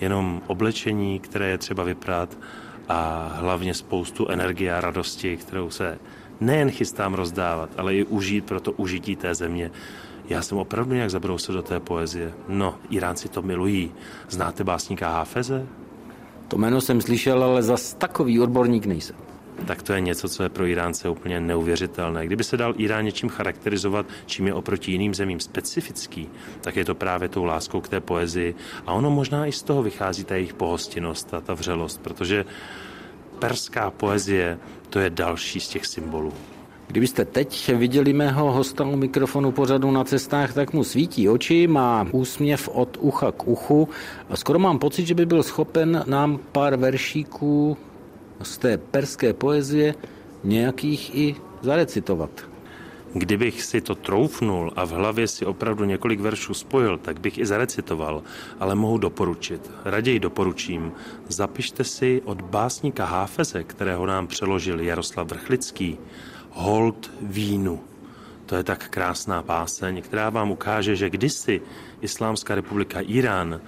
jenom 0.01 0.41
oblečení, 0.47 1.19
které 1.19 1.49
je 1.49 1.57
třeba 1.57 1.83
vyprat 1.83 2.37
a 2.89 3.31
hlavně 3.35 3.73
spoustu 3.73 4.27
energie 4.27 4.75
a 4.75 4.81
radosti, 4.81 5.37
kterou 5.37 5.69
se 5.69 5.99
nejen 6.39 6.71
chystám 6.71 7.13
rozdávat, 7.13 7.69
ale 7.77 7.95
i 7.95 8.03
užít 8.03 8.45
pro 8.45 8.59
to 8.59 8.71
užití 8.71 9.15
té 9.15 9.35
země, 9.35 9.71
já 10.29 10.41
jsem 10.41 10.57
opravdu 10.57 10.93
nějak 10.93 11.11
zabrousil 11.11 11.55
do 11.55 11.61
té 11.61 11.79
poezie. 11.79 12.33
No, 12.47 12.75
Iránci 12.89 13.29
to 13.29 13.41
milují. 13.41 13.91
Znáte 14.29 14.63
básníka 14.63 15.09
Háfeze? 15.09 15.67
To 16.47 16.57
jméno 16.57 16.81
jsem 16.81 17.01
slyšel, 17.01 17.43
ale 17.43 17.63
zas 17.63 17.93
takový 17.93 18.39
odborník 18.39 18.85
nejsem. 18.85 19.15
Tak 19.65 19.83
to 19.83 19.93
je 19.93 20.01
něco, 20.01 20.29
co 20.29 20.43
je 20.43 20.49
pro 20.49 20.65
Iránce 20.65 21.09
úplně 21.09 21.39
neuvěřitelné. 21.39 22.25
Kdyby 22.25 22.43
se 22.43 22.57
dal 22.57 22.73
Irán 22.77 23.05
něčím 23.05 23.29
charakterizovat, 23.29 24.05
čím 24.25 24.47
je 24.47 24.53
oproti 24.53 24.91
jiným 24.91 25.13
zemím 25.13 25.39
specifický, 25.39 26.29
tak 26.61 26.75
je 26.75 26.85
to 26.85 26.95
právě 26.95 27.29
tou 27.29 27.43
láskou 27.43 27.81
k 27.81 27.89
té 27.89 27.99
poezii. 27.99 28.55
A 28.85 28.93
ono 28.93 29.11
možná 29.11 29.45
i 29.45 29.51
z 29.51 29.63
toho 29.63 29.83
vychází 29.83 30.23
ta 30.23 30.35
jejich 30.35 30.53
pohostinnost 30.53 31.33
a 31.33 31.41
ta 31.41 31.53
vřelost, 31.53 32.01
protože 32.01 32.45
perská 33.39 33.91
poezie 33.91 34.59
to 34.89 34.99
je 34.99 35.09
další 35.09 35.59
z 35.59 35.67
těch 35.67 35.85
symbolů. 35.85 36.33
Kdybyste 36.89 37.25
teď 37.25 37.73
viděli 37.75 38.13
mého 38.13 38.51
hosta 38.51 38.83
u 38.83 38.95
mikrofonu 38.95 39.51
pořadu 39.51 39.91
na 39.91 40.03
cestách, 40.03 40.53
tak 40.53 40.73
mu 40.73 40.83
svítí 40.83 41.29
oči, 41.29 41.67
má 41.67 42.07
úsměv 42.11 42.69
od 42.73 42.97
ucha 43.01 43.31
k 43.31 43.47
uchu. 43.47 43.89
A 44.29 44.35
skoro 44.35 44.59
mám 44.59 44.79
pocit, 44.79 45.05
že 45.05 45.15
by 45.15 45.25
byl 45.25 45.43
schopen 45.43 46.03
nám 46.07 46.39
pár 46.51 46.75
veršíků 46.75 47.77
z 48.41 48.57
té 48.57 48.77
perské 48.77 49.33
poezie 49.33 49.95
nějakých 50.43 51.15
i 51.15 51.35
zarecitovat. 51.61 52.29
Kdybych 53.13 53.61
si 53.63 53.81
to 53.81 53.95
troufnul 53.95 54.73
a 54.75 54.85
v 54.85 54.91
hlavě 54.91 55.27
si 55.27 55.45
opravdu 55.45 55.85
několik 55.85 56.19
veršů 56.19 56.53
spojil, 56.53 56.97
tak 56.97 57.19
bych 57.19 57.37
i 57.37 57.45
zarecitoval, 57.45 58.23
ale 58.59 58.75
mohu 58.75 58.97
doporučit. 58.97 59.71
Raději 59.85 60.19
doporučím. 60.19 60.91
Zapište 61.27 61.83
si 61.83 62.21
od 62.25 62.41
básníka 62.41 63.05
Háfeze, 63.05 63.63
kterého 63.63 64.05
nám 64.05 64.27
přeložil 64.27 64.79
Jaroslav 64.79 65.27
Vrchlický, 65.27 65.97
Hold 66.51 67.11
vínu. 67.21 67.79
To 68.45 68.55
je 68.55 68.63
tak 68.63 68.89
krásná 68.89 69.43
páseň, 69.43 70.01
která 70.01 70.29
vám 70.29 70.51
ukáže, 70.51 70.95
že 70.95 71.09
kdysi 71.09 71.61
Islámská 72.01 72.55
republika 72.55 72.99
Irán 73.01 73.61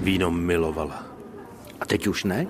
víno 0.00 0.30
milovala. 0.30 1.06
A 1.80 1.86
teď 1.86 2.06
už 2.06 2.24
ne? 2.24 2.46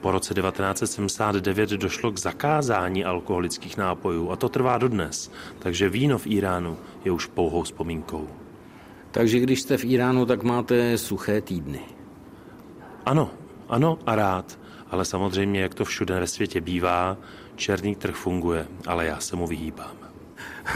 Po 0.00 0.10
roce 0.10 0.34
1979 0.34 1.70
došlo 1.70 2.12
k 2.12 2.18
zakázání 2.18 3.04
alkoholických 3.04 3.76
nápojů 3.76 4.30
a 4.30 4.36
to 4.36 4.48
trvá 4.48 4.78
dodnes. 4.78 5.30
Takže 5.58 5.88
víno 5.88 6.18
v 6.18 6.26
Iránu 6.26 6.76
je 7.04 7.12
už 7.12 7.26
pouhou 7.26 7.62
vzpomínkou. 7.62 8.28
Takže 9.10 9.40
když 9.40 9.62
jste 9.62 9.76
v 9.76 9.84
Iránu, 9.84 10.26
tak 10.26 10.42
máte 10.42 10.98
suché 10.98 11.40
týdny. 11.40 11.80
Ano, 13.06 13.30
ano 13.68 13.98
a 14.06 14.14
rád. 14.14 14.58
Ale 14.90 15.04
samozřejmě, 15.04 15.60
jak 15.60 15.74
to 15.74 15.84
všude 15.84 16.20
ve 16.20 16.26
světě 16.26 16.60
bývá, 16.60 17.16
černý 17.58 17.94
trh 17.94 18.14
funguje, 18.14 18.66
ale 18.86 19.06
já 19.06 19.20
se 19.20 19.36
mu 19.36 19.46
vyhýbám. 19.46 20.08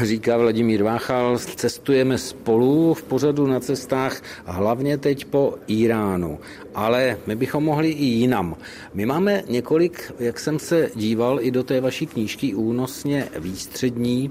Říká 0.03 0.37
Vladimír 0.37 0.83
Váchal, 0.83 1.39
cestujeme 1.39 2.19
spolu 2.19 2.95
v 2.95 3.03
pořadu 3.03 3.47
na 3.47 3.61
cestách, 3.61 4.23
hlavně 4.45 4.99
teď 4.99 5.25
po 5.25 5.55
Iránu. 5.67 6.39
Ale 6.75 7.19
my 7.27 7.37
bychom 7.37 7.65
mohli 7.65 7.89
i 7.89 8.05
jinam. 8.05 8.57
My 8.95 9.07
máme 9.07 9.43
několik, 9.49 10.13
jak 10.19 10.41
jsem 10.41 10.59
se 10.59 10.91
díval 10.95 11.39
i 11.41 11.51
do 11.51 11.65
té 11.65 11.81
vaší 11.81 12.07
knížky, 12.07 12.55
únosně 12.55 13.29
výstřední, 13.39 14.31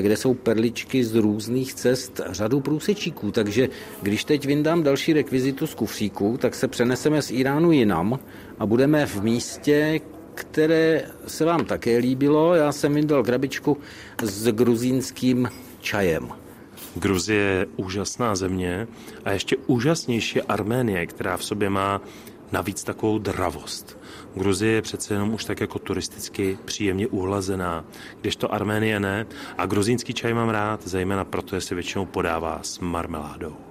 kde 0.00 0.16
jsou 0.16 0.34
perličky 0.34 1.04
z 1.04 1.14
různých 1.14 1.74
cest, 1.74 2.20
řadu 2.30 2.60
průsečíků. 2.60 3.30
Takže 3.32 3.68
když 4.02 4.24
teď 4.24 4.46
vyndám 4.46 4.82
další 4.82 5.12
rekvizitu 5.12 5.66
z 5.66 5.74
kufříku, 5.74 6.36
tak 6.40 6.54
se 6.54 6.68
přeneseme 6.68 7.22
z 7.22 7.30
Iránu 7.30 7.72
jinam 7.72 8.18
a 8.58 8.66
budeme 8.66 9.06
v 9.06 9.22
místě, 9.22 10.00
které 10.38 11.02
se 11.26 11.44
vám 11.44 11.64
také 11.64 11.98
líbilo. 11.98 12.54
Já 12.54 12.72
jsem 12.72 12.94
vyndal 12.94 13.22
krabičku 13.22 13.76
s 14.22 14.48
gruzínským 14.48 15.48
čajem. 15.80 16.28
Gruzie 16.94 17.40
je 17.40 17.66
úžasná 17.76 18.36
země 18.36 18.86
a 19.24 19.30
ještě 19.30 19.56
úžasnější 19.66 20.38
je 20.38 20.42
Arménie, 20.42 21.06
která 21.06 21.36
v 21.36 21.44
sobě 21.44 21.70
má 21.70 22.00
navíc 22.52 22.84
takovou 22.84 23.18
dravost. 23.18 23.98
Gruzie 24.34 24.72
je 24.72 24.82
přece 24.82 25.14
jenom 25.14 25.34
už 25.34 25.44
tak 25.44 25.60
jako 25.60 25.78
turisticky 25.78 26.58
příjemně 26.64 27.06
uhlazená, 27.06 27.84
kdežto 28.20 28.54
Arménie 28.54 29.00
ne. 29.00 29.26
A 29.58 29.66
gruzínský 29.66 30.14
čaj 30.14 30.34
mám 30.34 30.48
rád, 30.48 30.80
zejména 30.84 31.24
proto, 31.24 31.56
že 31.56 31.60
se 31.60 31.74
většinou 31.74 32.06
podává 32.06 32.58
s 32.62 32.78
marmeládou. 32.78 33.67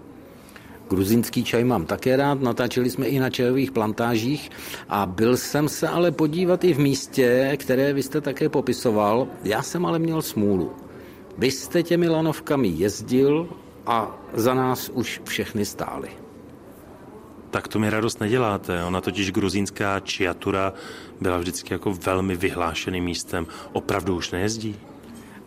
Gruzínský 0.90 1.44
čaj 1.44 1.64
mám 1.64 1.86
také 1.86 2.16
rád, 2.16 2.42
natáčeli 2.42 2.90
jsme 2.90 3.06
i 3.06 3.20
na 3.20 3.30
čajových 3.30 3.72
plantážích 3.72 4.50
a 4.90 5.06
byl 5.06 5.38
jsem 5.38 5.70
se 5.70 5.88
ale 5.88 6.12
podívat 6.12 6.64
i 6.64 6.74
v 6.74 6.80
místě, 6.80 7.58
které 7.60 7.94
vy 7.94 8.04
jste 8.04 8.22
také 8.22 8.50
popisoval. 8.50 9.28
Já 9.44 9.62
jsem 9.62 9.86
ale 9.86 10.00
měl 10.00 10.22
smůlu. 10.22 10.72
Vy 11.38 11.52
jste 11.52 11.84
těmi 11.84 12.10
lanovkami 12.10 12.68
jezdil 12.68 13.50
a 13.86 14.18
za 14.34 14.54
nás 14.54 14.90
už 14.90 15.22
všechny 15.24 15.66
stály. 15.66 16.10
Tak 17.50 17.68
to 17.68 17.80
mi 17.80 17.90
radost 17.90 18.20
neděláte. 18.20 18.84
Ona 18.84 19.02
totiž 19.02 19.32
gruzínská 19.32 20.00
čiatura 20.00 20.74
byla 21.22 21.38
vždycky 21.38 21.74
jako 21.74 21.94
velmi 21.94 22.36
vyhlášeným 22.36 23.04
místem. 23.04 23.48
Opravdu 23.74 24.16
už 24.16 24.32
nejezdí? 24.32 24.76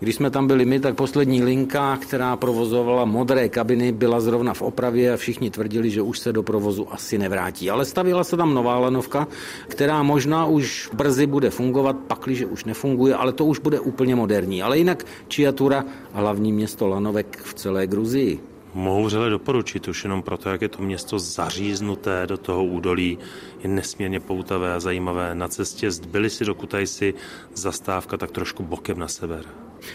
Když 0.00 0.14
jsme 0.14 0.30
tam 0.30 0.46
byli 0.46 0.64
my, 0.64 0.80
tak 0.80 0.94
poslední 0.94 1.42
linka, 1.42 1.96
která 1.96 2.36
provozovala 2.36 3.04
modré 3.04 3.48
kabiny, 3.48 3.92
byla 3.92 4.20
zrovna 4.20 4.54
v 4.54 4.62
opravě 4.62 5.12
a 5.12 5.16
všichni 5.16 5.50
tvrdili, 5.50 5.90
že 5.90 6.02
už 6.02 6.18
se 6.18 6.32
do 6.32 6.42
provozu 6.42 6.92
asi 6.92 7.18
nevrátí. 7.18 7.70
Ale 7.70 7.84
stavila 7.84 8.24
se 8.24 8.36
tam 8.36 8.54
nová 8.54 8.78
lanovka, 8.78 9.28
která 9.68 10.02
možná 10.02 10.46
už 10.46 10.90
brzy 10.92 11.26
bude 11.26 11.50
fungovat, 11.50 11.96
pakliže 11.96 12.46
už 12.46 12.64
nefunguje, 12.64 13.14
ale 13.14 13.32
to 13.32 13.44
už 13.44 13.58
bude 13.58 13.80
úplně 13.80 14.16
moderní. 14.16 14.62
Ale 14.62 14.78
jinak 14.78 15.04
Čiatura, 15.28 15.84
hlavní 16.12 16.52
město 16.52 16.88
lanovek 16.88 17.38
v 17.44 17.54
celé 17.54 17.86
Gruzii. 17.86 18.40
Mohu 18.74 19.04
vřele 19.04 19.30
doporučit, 19.30 19.88
už 19.88 20.04
jenom 20.04 20.22
proto, 20.22 20.48
jak 20.48 20.62
je 20.62 20.68
to 20.68 20.82
město 20.82 21.18
zaříznuté 21.18 22.26
do 22.26 22.36
toho 22.36 22.64
údolí, 22.64 23.18
je 23.62 23.68
nesmírně 23.68 24.20
poutavé 24.20 24.74
a 24.74 24.80
zajímavé. 24.80 25.34
Na 25.34 25.48
cestě 25.48 25.90
z 25.90 25.98
Tbilisi 25.98 26.44
do 26.44 26.54
Kutajsi 26.54 27.14
zastávka 27.54 28.16
tak 28.16 28.30
trošku 28.30 28.62
bokem 28.62 28.98
na 28.98 29.08
sever. 29.08 29.44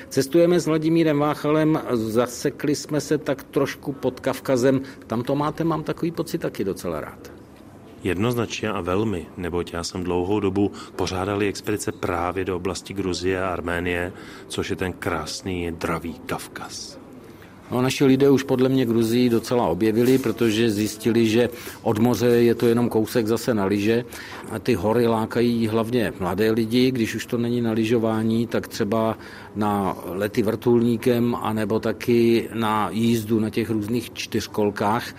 Cestujeme 0.10 0.60
s 0.60 0.66
Vladimírem 0.66 1.20
Váchalem, 1.20 1.82
zasekli 1.94 2.76
jsme 2.76 3.02
se 3.02 3.18
tak 3.18 3.44
trošku 3.44 3.94
pod 3.94 4.20
Kavkazem. 4.20 4.82
Tam 5.08 5.24
to 5.24 5.36
máte, 5.36 5.64
mám 5.64 5.84
takový 5.84 6.12
pocit 6.12 6.38
taky 6.38 6.64
docela 6.64 7.02
rád. 7.02 7.32
Jednoznačně 8.04 8.70
a 8.70 8.82
velmi, 8.82 9.28
neboť 9.38 9.74
já 9.74 9.84
jsem 9.84 10.04
dlouhou 10.04 10.40
dobu 10.40 10.72
pořádali 10.96 11.48
expedice 11.48 11.92
právě 11.92 12.46
do 12.46 12.56
oblasti 12.56 12.94
Gruzie 12.94 13.44
a 13.44 13.50
Arménie, 13.50 14.14
což 14.48 14.70
je 14.70 14.76
ten 14.76 14.94
krásný 14.94 15.72
dravý 15.72 16.14
Kavkaz. 16.14 17.05
No, 17.72 17.82
naši 17.82 18.06
lidé 18.06 18.30
už 18.30 18.44
podle 18.44 18.70
mě 18.70 18.86
Gruzii 18.86 19.30
docela 19.30 19.68
objevili, 19.68 20.18
protože 20.18 20.72
zjistili, 20.72 21.28
že 21.28 21.50
od 21.82 22.00
moře 22.00 22.28
je 22.28 22.56
to 22.56 22.68
jenom 22.68 22.90
kousek 22.90 23.28
zase 23.28 23.54
na 23.54 23.66
lyže. 23.66 24.06
A 24.52 24.60
ty 24.60 24.74
hory 24.74 25.08
lákají 25.08 25.68
hlavně 25.68 26.14
mladé 26.20 26.52
lidi, 26.52 26.92
když 26.92 27.16
už 27.16 27.26
to 27.26 27.38
není 27.38 27.62
na 27.62 27.72
lyžování, 27.72 28.48
tak 28.48 28.68
třeba 28.68 29.18
na 29.56 29.98
lety 30.06 30.44
vrtulníkem, 30.44 31.36
anebo 31.36 31.80
taky 31.80 32.50
na 32.54 32.90
jízdu 32.92 33.40
na 33.40 33.50
těch 33.50 33.70
různých 33.70 34.14
čtyřkolkách. 34.14 35.16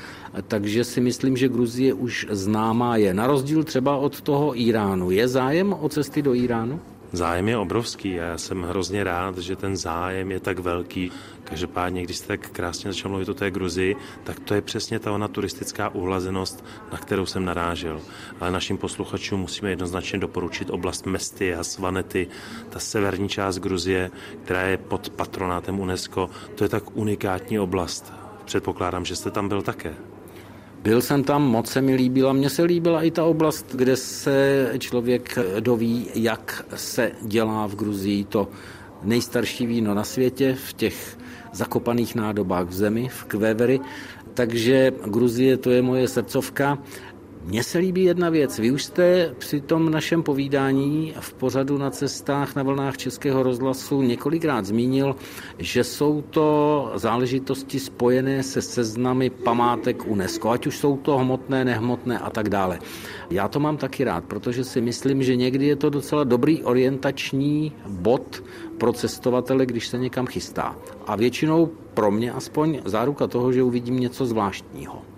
Takže 0.49 0.85
si 0.85 1.01
myslím, 1.01 1.37
že 1.37 1.49
Gruzie 1.49 1.95
už 1.95 2.27
známá 2.31 2.97
je. 2.97 3.15
Na 3.15 3.27
rozdíl 3.27 3.65
třeba 3.65 3.97
od 3.97 4.21
toho 4.21 4.61
Iránu. 4.61 5.11
Je 5.11 5.29
zájem 5.29 5.75
o 5.81 5.89
cesty 5.89 6.23
do 6.23 6.35
Iránu? 6.35 6.81
Zájem 7.17 7.49
je 7.49 7.57
obrovský 7.57 8.21
a 8.21 8.25
já 8.25 8.39
jsem 8.39 8.63
hrozně 8.63 9.05
rád, 9.05 9.39
že 9.39 9.57
ten 9.57 9.77
zájem 9.77 10.31
je 10.31 10.41
tak 10.41 10.59
velký. 10.59 11.13
Každopádně, 11.45 12.03
když 12.03 12.17
jste 12.17 12.27
tak 12.27 12.51
krásně 12.51 12.93
začal 12.93 13.11
mluvit 13.11 13.29
o 13.29 13.35
té 13.35 13.51
Gruzii, 13.51 13.97
tak 14.25 14.41
to 14.41 14.55
je 14.55 14.63
přesně 14.63 14.99
ta 14.99 15.13
ona 15.13 15.29
turistická 15.29 15.89
uhlazenost, 15.89 16.65
na 16.93 16.99
kterou 16.99 17.27
jsem 17.27 17.45
narážel. 17.45 18.01
Ale 18.41 18.51
našim 18.51 18.79
posluchačům 18.79 19.41
musíme 19.41 19.71
jednoznačně 19.71 20.19
doporučit 20.19 20.71
oblast 20.71 21.07
Mesty 21.07 21.55
a 21.55 21.65
Svanety, 21.65 22.29
ta 22.69 22.79
severní 22.79 23.29
část 23.29 23.59
Gruzie, 23.59 24.11
která 24.45 24.63
je 24.63 24.77
pod 24.77 25.11
patronátem 25.11 25.81
UNESCO. 25.81 26.31
To 26.55 26.65
je 26.65 26.69
tak 26.69 26.97
unikátní 26.97 27.59
oblast. 27.59 28.13
Předpokládám, 28.45 29.05
že 29.05 29.17
jste 29.17 29.31
tam 29.31 29.49
byl 29.49 29.63
také. 29.63 29.95
Byl 30.83 31.03
jsem 31.03 31.25
tam, 31.25 31.43
moc 31.43 31.71
se 31.71 31.81
mi 31.81 31.95
líbila. 31.95 32.33
Mně 32.33 32.51
se 32.51 32.63
líbila 32.63 33.03
i 33.03 33.11
ta 33.11 33.25
oblast, 33.25 33.67
kde 33.75 33.97
se 33.97 34.71
člověk 34.79 35.39
doví, 35.61 36.07
jak 36.15 36.65
se 36.75 37.13
dělá 37.23 37.67
v 37.67 37.75
Gruzii 37.75 38.25
to 38.25 38.49
nejstarší 39.03 39.67
víno 39.67 39.95
na 39.95 40.05
světě 40.05 40.57
v 40.69 40.73
těch 40.73 41.19
zakopaných 41.53 42.15
nádobách 42.15 42.67
v 42.67 42.73
zemi, 42.73 43.09
v 43.09 43.25
kvévery. 43.25 43.81
Takže 44.35 44.93
Gruzie 45.07 45.57
to 45.57 45.71
je 45.71 45.83
moje 45.83 46.09
srdcovka 46.09 46.79
mně 47.47 47.63
se 47.63 47.79
líbí 47.79 48.05
jedna 48.05 48.31
věc. 48.31 48.59
Vy 48.59 48.71
už 48.71 48.85
jste 48.85 49.35
při 49.39 49.61
tom 49.61 49.91
našem 49.91 50.23
povídání 50.23 51.15
v 51.21 51.35
pořadu 51.35 51.79
na 51.79 51.91
cestách 51.91 52.57
na 52.57 52.63
vlnách 52.63 52.97
Českého 52.97 53.43
rozhlasu 53.43 54.03
několikrát 54.03 54.67
zmínil, 54.67 55.17
že 55.59 55.85
jsou 55.85 56.23
to 56.23 56.91
záležitosti 56.95 57.81
spojené 57.81 58.43
se 58.43 58.63
seznamy 58.63 59.31
památek 59.31 60.07
UNESCO, 60.07 60.51
ať 60.51 60.67
už 60.67 60.79
jsou 60.79 60.97
to 60.97 61.19
hmotné, 61.19 61.65
nehmotné 61.65 62.19
a 62.19 62.31
tak 62.31 62.49
dále. 62.49 62.79
Já 63.31 63.49
to 63.49 63.61
mám 63.61 63.77
taky 63.77 64.05
rád, 64.05 64.25
protože 64.25 64.65
si 64.65 64.81
myslím, 64.81 65.23
že 65.23 65.37
někdy 65.37 65.67
je 65.67 65.77
to 65.77 65.91
docela 65.91 66.25
dobrý 66.25 66.65
orientační 66.65 67.73
bod 67.89 68.45
pro 68.79 68.93
cestovatele, 68.93 69.67
když 69.67 69.89
se 69.89 69.99
někam 69.99 70.27
chystá. 70.27 70.77
A 71.07 71.17
většinou 71.17 71.71
pro 71.95 72.11
mě 72.11 72.33
aspoň 72.33 72.81
záruka 72.85 73.27
toho, 73.27 73.53
že 73.53 73.63
uvidím 73.63 74.01
něco 74.01 74.27
zvláštního. 74.27 75.16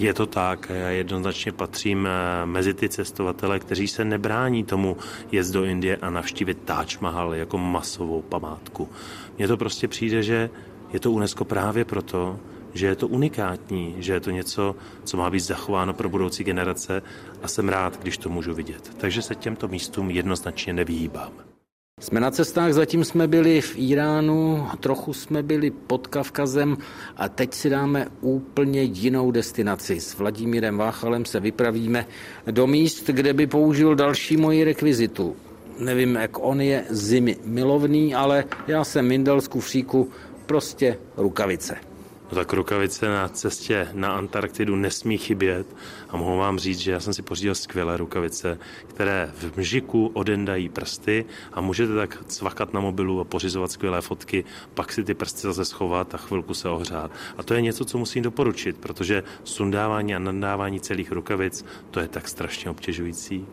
Je 0.00 0.14
to 0.14 0.26
tak, 0.26 0.72
já 0.74 0.90
jednoznačně 0.90 1.52
patřím 1.52 2.06
eh, 2.06 2.46
mezi 2.46 2.74
ty 2.74 2.88
cestovatele, 2.88 3.58
kteří 3.58 3.88
se 3.88 4.04
nebrání 4.04 4.64
tomu 4.64 4.96
jet 5.32 5.46
do 5.46 5.64
Indie 5.64 5.96
a 5.96 6.10
navštívit 6.10 6.58
Taj 6.64 6.86
Mahal 7.00 7.34
jako 7.34 7.58
masovou 7.58 8.22
památku. 8.22 8.88
Mně 9.38 9.48
to 9.48 9.56
prostě 9.56 9.88
přijde, 9.88 10.22
že 10.22 10.50
je 10.92 11.00
to 11.00 11.12
UNESCO 11.12 11.44
právě 11.44 11.84
proto, 11.84 12.40
že 12.74 12.86
je 12.86 12.96
to 12.96 13.08
unikátní, 13.08 13.94
že 13.98 14.12
je 14.12 14.20
to 14.20 14.30
něco, 14.30 14.76
co 15.04 15.16
má 15.16 15.30
být 15.30 15.40
zachováno 15.40 15.92
pro 15.92 16.08
budoucí 16.08 16.44
generace 16.44 17.02
a 17.42 17.48
jsem 17.48 17.68
rád, 17.68 18.00
když 18.02 18.18
to 18.18 18.28
můžu 18.28 18.54
vidět. 18.54 18.96
Takže 18.96 19.22
se 19.22 19.34
těmto 19.34 19.68
místům 19.68 20.10
jednoznačně 20.10 20.72
nevyhýbám. 20.72 21.49
Jsme 22.00 22.20
na 22.20 22.30
cestách, 22.30 22.72
zatím 22.72 23.04
jsme 23.04 23.28
byli 23.28 23.60
v 23.60 23.74
Iránu, 23.76 24.66
trochu 24.80 25.12
jsme 25.12 25.42
byli 25.42 25.70
pod 25.70 26.06
Kavkazem 26.06 26.76
a 27.16 27.28
teď 27.28 27.54
si 27.54 27.70
dáme 27.70 28.06
úplně 28.20 28.82
jinou 28.82 29.30
destinaci. 29.30 30.00
S 30.00 30.18
Vladimírem 30.18 30.78
Váchalem 30.78 31.24
se 31.24 31.40
vypravíme 31.40 32.06
do 32.50 32.66
míst, 32.66 33.06
kde 33.06 33.32
by 33.32 33.46
použil 33.46 33.94
další 33.94 34.36
moji 34.36 34.64
rekvizitu. 34.64 35.36
Nevím, 35.78 36.14
jak 36.14 36.38
on 36.40 36.60
je 36.60 36.84
zimy 36.90 37.36
milovný, 37.44 38.14
ale 38.14 38.44
já 38.66 38.84
jsem 38.84 39.06
Mindel 39.06 39.40
z 39.40 39.48
kufříku, 39.48 40.10
prostě 40.46 40.98
rukavice. 41.16 41.76
No 42.30 42.36
tak 42.36 42.52
rukavice 42.52 43.08
na 43.08 43.28
cestě 43.28 43.88
na 43.92 44.12
Antarktidu 44.12 44.76
nesmí 44.76 45.18
chybět 45.18 45.66
a 46.12 46.16
mohu 46.16 46.36
vám 46.36 46.58
říct, 46.58 46.78
že 46.78 46.92
já 46.92 47.00
jsem 47.00 47.14
si 47.14 47.22
pořídil 47.22 47.54
skvělé 47.54 47.96
rukavice, 47.96 48.58
které 48.86 49.32
v 49.34 49.56
mžiku 49.56 50.10
odendají 50.14 50.68
prsty 50.68 51.24
a 51.52 51.60
můžete 51.60 51.94
tak 51.94 52.24
cvakat 52.26 52.74
na 52.74 52.80
mobilu 52.80 53.20
a 53.20 53.24
pořizovat 53.24 53.70
skvělé 53.70 54.00
fotky, 54.00 54.44
pak 54.74 54.92
si 54.92 55.04
ty 55.04 55.14
prsty 55.14 55.40
zase 55.40 55.64
schovat 55.64 56.14
a 56.14 56.18
chvilku 56.18 56.54
se 56.54 56.68
ohřát. 56.68 57.10
A 57.36 57.42
to 57.42 57.54
je 57.54 57.62
něco, 57.62 57.84
co 57.84 57.98
musím 57.98 58.22
doporučit, 58.22 58.78
protože 58.78 59.22
sundávání 59.44 60.14
a 60.14 60.18
nadávání 60.18 60.80
celých 60.80 61.12
rukavic, 61.12 61.64
to 61.90 62.00
je 62.00 62.08
tak 62.08 62.28
strašně 62.28 62.70
obtěžující. 62.70 63.46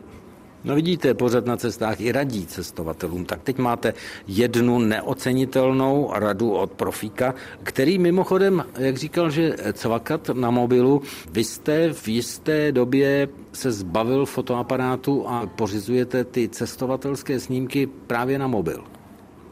No 0.68 0.76
vidíte, 0.76 1.14
pořád 1.14 1.46
na 1.46 1.58
cestách 1.58 2.02
i 2.02 2.12
radí 2.12 2.46
cestovatelům. 2.46 3.26
Tak 3.26 3.42
teď 3.44 3.58
máte 3.58 3.94
jednu 4.28 4.80
neocenitelnou 4.80 6.12
radu 6.14 6.52
od 6.52 6.72
profíka, 6.72 7.36
který 7.64 8.00
mimochodem, 8.00 8.66
jak 8.78 8.98
říkal, 8.98 9.30
že 9.30 9.56
cvakat 9.74 10.30
na 10.30 10.52
mobilu, 10.52 11.02
vy 11.32 11.44
jste 11.44 11.94
v 11.94 12.08
jisté 12.08 12.72
době 12.72 13.28
se 13.54 13.72
zbavil 13.72 14.26
fotoaparátu 14.26 15.28
a 15.28 15.48
pořizujete 15.48 16.24
ty 16.24 16.50
cestovatelské 16.50 17.40
snímky 17.40 17.88
právě 17.88 18.40
na 18.40 18.48
mobil. 18.48 18.97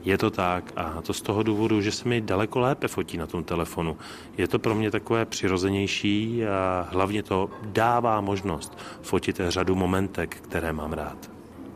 Je 0.05 0.17
to 0.17 0.29
tak 0.29 0.73
a 0.75 1.01
to 1.01 1.13
z 1.13 1.21
toho 1.21 1.43
důvodu, 1.43 1.81
že 1.81 1.91
se 1.91 2.09
mi 2.09 2.21
daleko 2.21 2.59
lépe 2.59 2.87
fotí 2.87 3.17
na 3.17 3.27
tom 3.27 3.43
telefonu. 3.43 3.97
Je 4.37 4.47
to 4.47 4.59
pro 4.59 4.75
mě 4.75 4.91
takové 4.91 5.25
přirozenější 5.25 6.45
a 6.45 6.87
hlavně 6.91 7.23
to 7.23 7.49
dává 7.63 8.21
možnost 8.21 8.77
fotit 9.01 9.41
řadu 9.47 9.75
momentek, 9.75 10.35
které 10.35 10.73
mám 10.73 10.93
rád. 10.93 11.31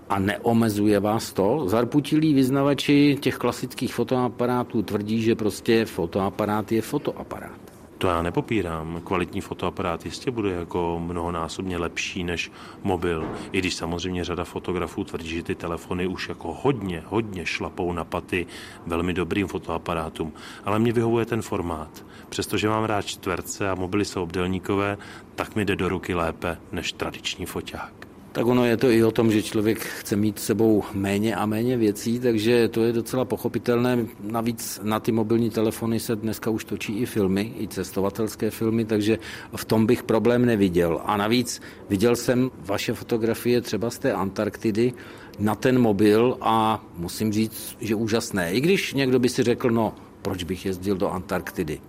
A 0.10 0.20
neomezuje 0.20 1.00
vás 1.00 1.34
to? 1.34 1.64
Zarputilí 1.68 2.34
vyznavači 2.34 3.18
těch 3.22 3.38
klasických 3.38 3.94
fotoaparátů 3.94 4.82
tvrdí, 4.82 5.22
že 5.22 5.36
prostě 5.36 5.86
fotoaparát 5.86 6.72
je 6.72 6.82
fotoaparát. 6.82 7.69
To 8.00 8.08
já 8.08 8.22
nepopírám. 8.22 9.02
Kvalitní 9.04 9.42
fotoaparát 9.42 10.06
jistě 10.06 10.32
bude 10.32 10.52
jako 10.52 11.00
mnohonásobně 11.04 11.78
lepší 11.78 12.24
než 12.24 12.52
mobil. 12.84 13.32
I 13.52 13.60
když 13.60 13.76
samozřejmě 13.76 14.24
řada 14.24 14.44
fotografů 14.44 15.04
tvrdí, 15.04 15.30
že 15.30 15.44
ty 15.44 15.56
telefony 15.56 16.08
už 16.08 16.30
jako 16.30 16.54
hodně, 16.54 17.04
hodně 17.06 17.46
šlapou 17.46 17.94
na 17.94 18.04
paty 18.04 18.48
velmi 18.86 19.14
dobrým 19.14 19.48
fotoaparátům. 19.48 20.34
Ale 20.66 20.80
mě 20.80 20.94
vyhovuje 20.94 21.26
ten 21.26 21.42
formát. 21.42 22.06
Přestože 22.30 22.70
mám 22.70 22.84
rád 22.84 23.06
čtverce 23.06 23.70
a 23.70 23.76
mobily 23.76 24.06
jsou 24.06 24.24
obdelníkové, 24.24 24.98
tak 25.36 25.56
mi 25.56 25.66
jde 25.66 25.76
do 25.76 25.90
ruky 25.90 26.14
lépe 26.14 26.58
než 26.72 26.92
tradiční 26.92 27.46
foťák 27.46 28.09
tak 28.32 28.46
ono 28.46 28.66
je 28.66 28.78
to 28.78 28.90
i 28.90 29.04
o 29.04 29.12
tom, 29.12 29.32
že 29.32 29.44
člověk 29.44 29.80
chce 29.80 30.16
mít 30.16 30.40
sebou 30.40 30.84
méně 30.94 31.36
a 31.36 31.46
méně 31.46 31.78
věcí, 31.78 32.20
takže 32.20 32.68
to 32.68 32.84
je 32.84 32.94
docela 32.94 33.26
pochopitelné. 33.26 34.06
Navíc 34.22 34.80
na 34.84 35.00
ty 35.00 35.12
mobilní 35.12 35.50
telefony 35.50 36.00
se 36.00 36.16
dneska 36.16 36.50
už 36.50 36.64
točí 36.66 37.00
i 37.00 37.06
filmy, 37.06 37.54
i 37.60 37.68
cestovatelské 37.68 38.52
filmy, 38.52 38.86
takže 38.86 39.20
v 39.56 39.66
tom 39.66 39.86
bych 39.86 40.04
problém 40.04 40.46
neviděl. 40.46 41.02
A 41.06 41.18
navíc 41.18 41.62
viděl 41.90 42.16
jsem 42.16 42.52
vaše 42.66 42.94
fotografie 42.94 43.62
třeba 43.62 43.90
z 43.90 44.00
té 44.00 44.14
Antarktidy 44.14 44.94
na 45.40 45.56
ten 45.56 45.80
mobil 45.80 46.38
a 46.42 46.84
musím 46.98 47.34
říct, 47.34 47.78
že 47.82 47.96
úžasné. 47.96 48.54
I 48.54 48.62
když 48.62 48.94
někdo 48.94 49.20
by 49.20 49.30
si 49.30 49.44
řekl, 49.44 49.70
no, 49.70 49.94
proč 50.22 50.44
bych 50.44 50.66
jezdil 50.66 50.96
do 50.96 51.10
Antarktidy? 51.10 51.82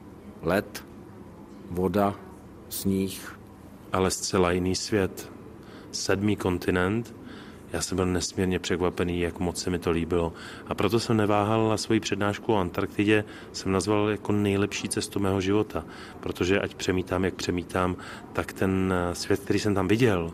Let, 0.43 0.85
voda, 1.71 2.15
sníh, 2.69 3.39
ale 3.93 4.11
zcela 4.11 4.53
jiný 4.53 4.75
svět. 4.75 5.40
Sedmý 5.93 6.37
kontinent. 6.37 7.15
Já 7.73 7.81
jsem 7.81 7.97
byl 7.97 8.07
nesmírně 8.07 8.59
překvapený, 8.59 9.21
jak 9.21 9.39
moc 9.39 9.63
se 9.63 9.71
mi 9.71 9.79
to 9.79 9.91
líbilo. 9.91 10.33
A 10.67 10.75
proto 10.75 11.01
jsem 11.01 11.17
neváhal 11.17 11.69
na 11.69 11.77
svoji 11.77 12.01
přednášku 12.01 12.53
o 12.53 12.57
Antarktidě, 12.57 13.25
jsem 13.53 13.73
nazval 13.73 14.09
jako 14.09 14.33
nejlepší 14.33 14.89
cestu 14.89 15.21
mého 15.21 15.41
života. 15.41 15.85
Protože 16.21 16.61
ať 16.61 16.75
přemítám, 16.75 17.25
jak 17.25 17.35
přemítám, 17.35 17.97
tak 18.33 18.53
ten 18.53 18.95
svět, 19.13 19.41
který 19.41 19.59
jsem 19.59 19.75
tam 19.75 19.89
viděl, 19.89 20.31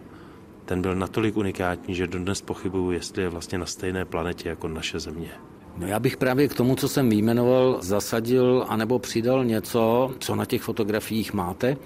ten 0.65 0.83
byl 0.83 0.95
natolik 0.95 1.37
unikátní, 1.37 1.95
že 1.95 2.07
dodnes 2.07 2.41
pochybuju, 2.41 2.91
jestli 2.91 3.23
je 3.23 3.29
vlastně 3.29 3.59
na 3.59 3.67
stejné 3.67 4.05
planetě 4.05 4.49
jako 4.49 4.69
naše 4.69 5.01
Země. 5.01 5.31
No 5.77 5.87
já 5.87 6.01
bych 6.01 6.17
právě 6.17 6.49
k 6.49 6.55
tomu, 6.55 6.77
co 6.77 6.89
jsem 6.89 7.11
vyjmenoval, 7.11 7.79
zasadil 7.83 8.65
anebo 8.69 8.99
přidal 8.99 9.45
něco, 9.45 10.15
co 10.19 10.35
na 10.35 10.45
těch 10.45 10.63
fotografiích 10.63 11.33
máte. 11.33 11.77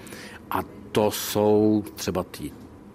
A 0.51 0.59
to 0.91 1.11
jsou 1.11 1.83
třeba 1.95 2.23
ty 2.23 2.51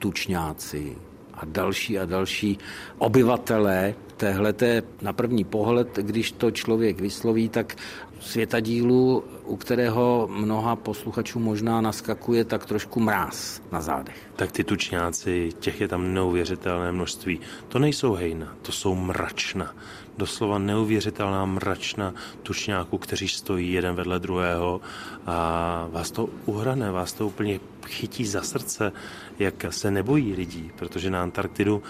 tučňáci 0.07 0.95
a 1.35 1.43
další 1.45 1.99
a 1.99 2.05
další 2.07 2.59
obyvatelé 2.99 3.95
téhleté 4.17 4.83
na 5.03 5.13
první 5.13 5.45
pohled, 5.45 5.97
když 5.97 6.33
to 6.33 6.51
člověk 6.51 7.01
vysloví, 7.01 7.49
tak 7.49 7.77
světadílu, 8.21 9.25
u 9.45 9.57
kterého 9.57 10.29
mnoha 10.33 10.77
posluchačů 10.77 11.39
možná 11.39 11.81
naskakuje 11.81 12.45
tak 12.45 12.67
trošku 12.67 13.01
mráz 13.01 13.63
na 13.73 13.81
zádech. 13.81 14.17
Tak 14.37 14.53
ty 14.53 14.65
tučňáci, 14.65 15.51
těch 15.59 15.81
je 15.81 15.89
tam 15.89 16.15
neuvěřitelné 16.15 16.93
množství. 16.93 17.41
To 17.69 17.79
nejsou 17.79 18.15
hejna, 18.15 18.57
to 18.63 18.73
jsou 18.73 18.95
mračna 18.95 19.75
doslova 20.19 20.59
neuvěřitelná 20.59 21.45
mračna 21.45 22.15
tučňáků, 22.43 22.99
kteří 22.99 23.29
stojí 23.29 23.73
jeden 23.73 23.95
vedle 23.95 24.19
druhého 24.19 24.81
a 25.27 25.89
vás 25.91 26.11
to 26.11 26.29
uhrane, 26.47 26.91
vás 26.91 27.13
to 27.13 27.27
úplně 27.27 27.61
chytí 27.87 28.27
za 28.27 28.43
srdce, 28.43 28.93
jak 29.39 29.65
se 29.71 29.91
nebojí 29.91 30.35
lidí, 30.35 30.71
protože 30.79 31.11
na 31.11 31.23
Antarktidu 31.23 31.83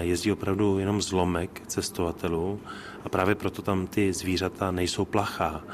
jezdí 0.00 0.32
opravdu 0.32 0.78
jenom 0.78 1.02
zlomek 1.02 1.62
cestovatelů 1.66 2.60
a 3.04 3.08
právě 3.08 3.34
proto 3.34 3.62
tam 3.62 3.86
ty 3.86 4.12
zvířata 4.12 4.70
nejsou 4.70 5.04
plachá 5.04 5.64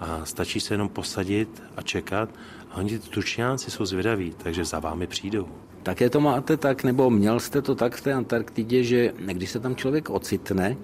a 0.00 0.24
stačí 0.24 0.60
se 0.60 0.74
jenom 0.74 0.88
posadit 0.88 1.62
a 1.76 1.82
čekat 1.82 2.28
a 2.70 2.76
oni 2.76 2.98
ty 2.98 3.08
tučňáci 3.08 3.70
jsou 3.70 3.84
zvědaví, 3.84 4.34
takže 4.36 4.64
za 4.64 4.78
vámi 4.78 5.06
přijdou. 5.06 5.48
Také 5.82 6.10
to 6.10 6.20
máte 6.20 6.56
tak, 6.56 6.84
nebo 6.84 7.10
měl 7.10 7.40
jste 7.40 7.62
to 7.62 7.74
tak 7.74 7.94
v 7.96 8.00
té 8.00 8.12
Antarktidě, 8.12 8.82
že 8.82 9.12
když 9.18 9.50
se 9.50 9.60
tam 9.60 9.76
člověk 9.76 10.10
ocitne, 10.10 10.76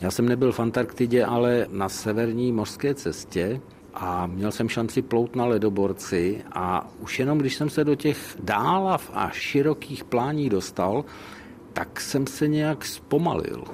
já 0.00 0.10
jsem 0.10 0.28
nebyl 0.28 0.52
v 0.52 0.60
Antarktidě, 0.60 1.24
ale 1.24 1.66
na 1.70 1.88
severní 1.88 2.52
mořské 2.52 2.94
cestě 2.94 3.60
a 3.94 4.26
měl 4.26 4.52
jsem 4.52 4.68
šanci 4.68 5.02
plout 5.02 5.36
na 5.36 5.44
ledoborci 5.44 6.44
a 6.52 6.90
už 7.00 7.18
jenom 7.18 7.38
když 7.38 7.54
jsem 7.54 7.70
se 7.70 7.84
do 7.84 7.94
těch 7.94 8.36
dálav 8.42 9.10
a 9.14 9.30
širokých 9.30 10.04
plání 10.04 10.48
dostal, 10.48 11.04
tak 11.76 12.00
jsem 12.00 12.26
se 12.26 12.48
nějak 12.48 12.84
zpomalil. 12.84 13.64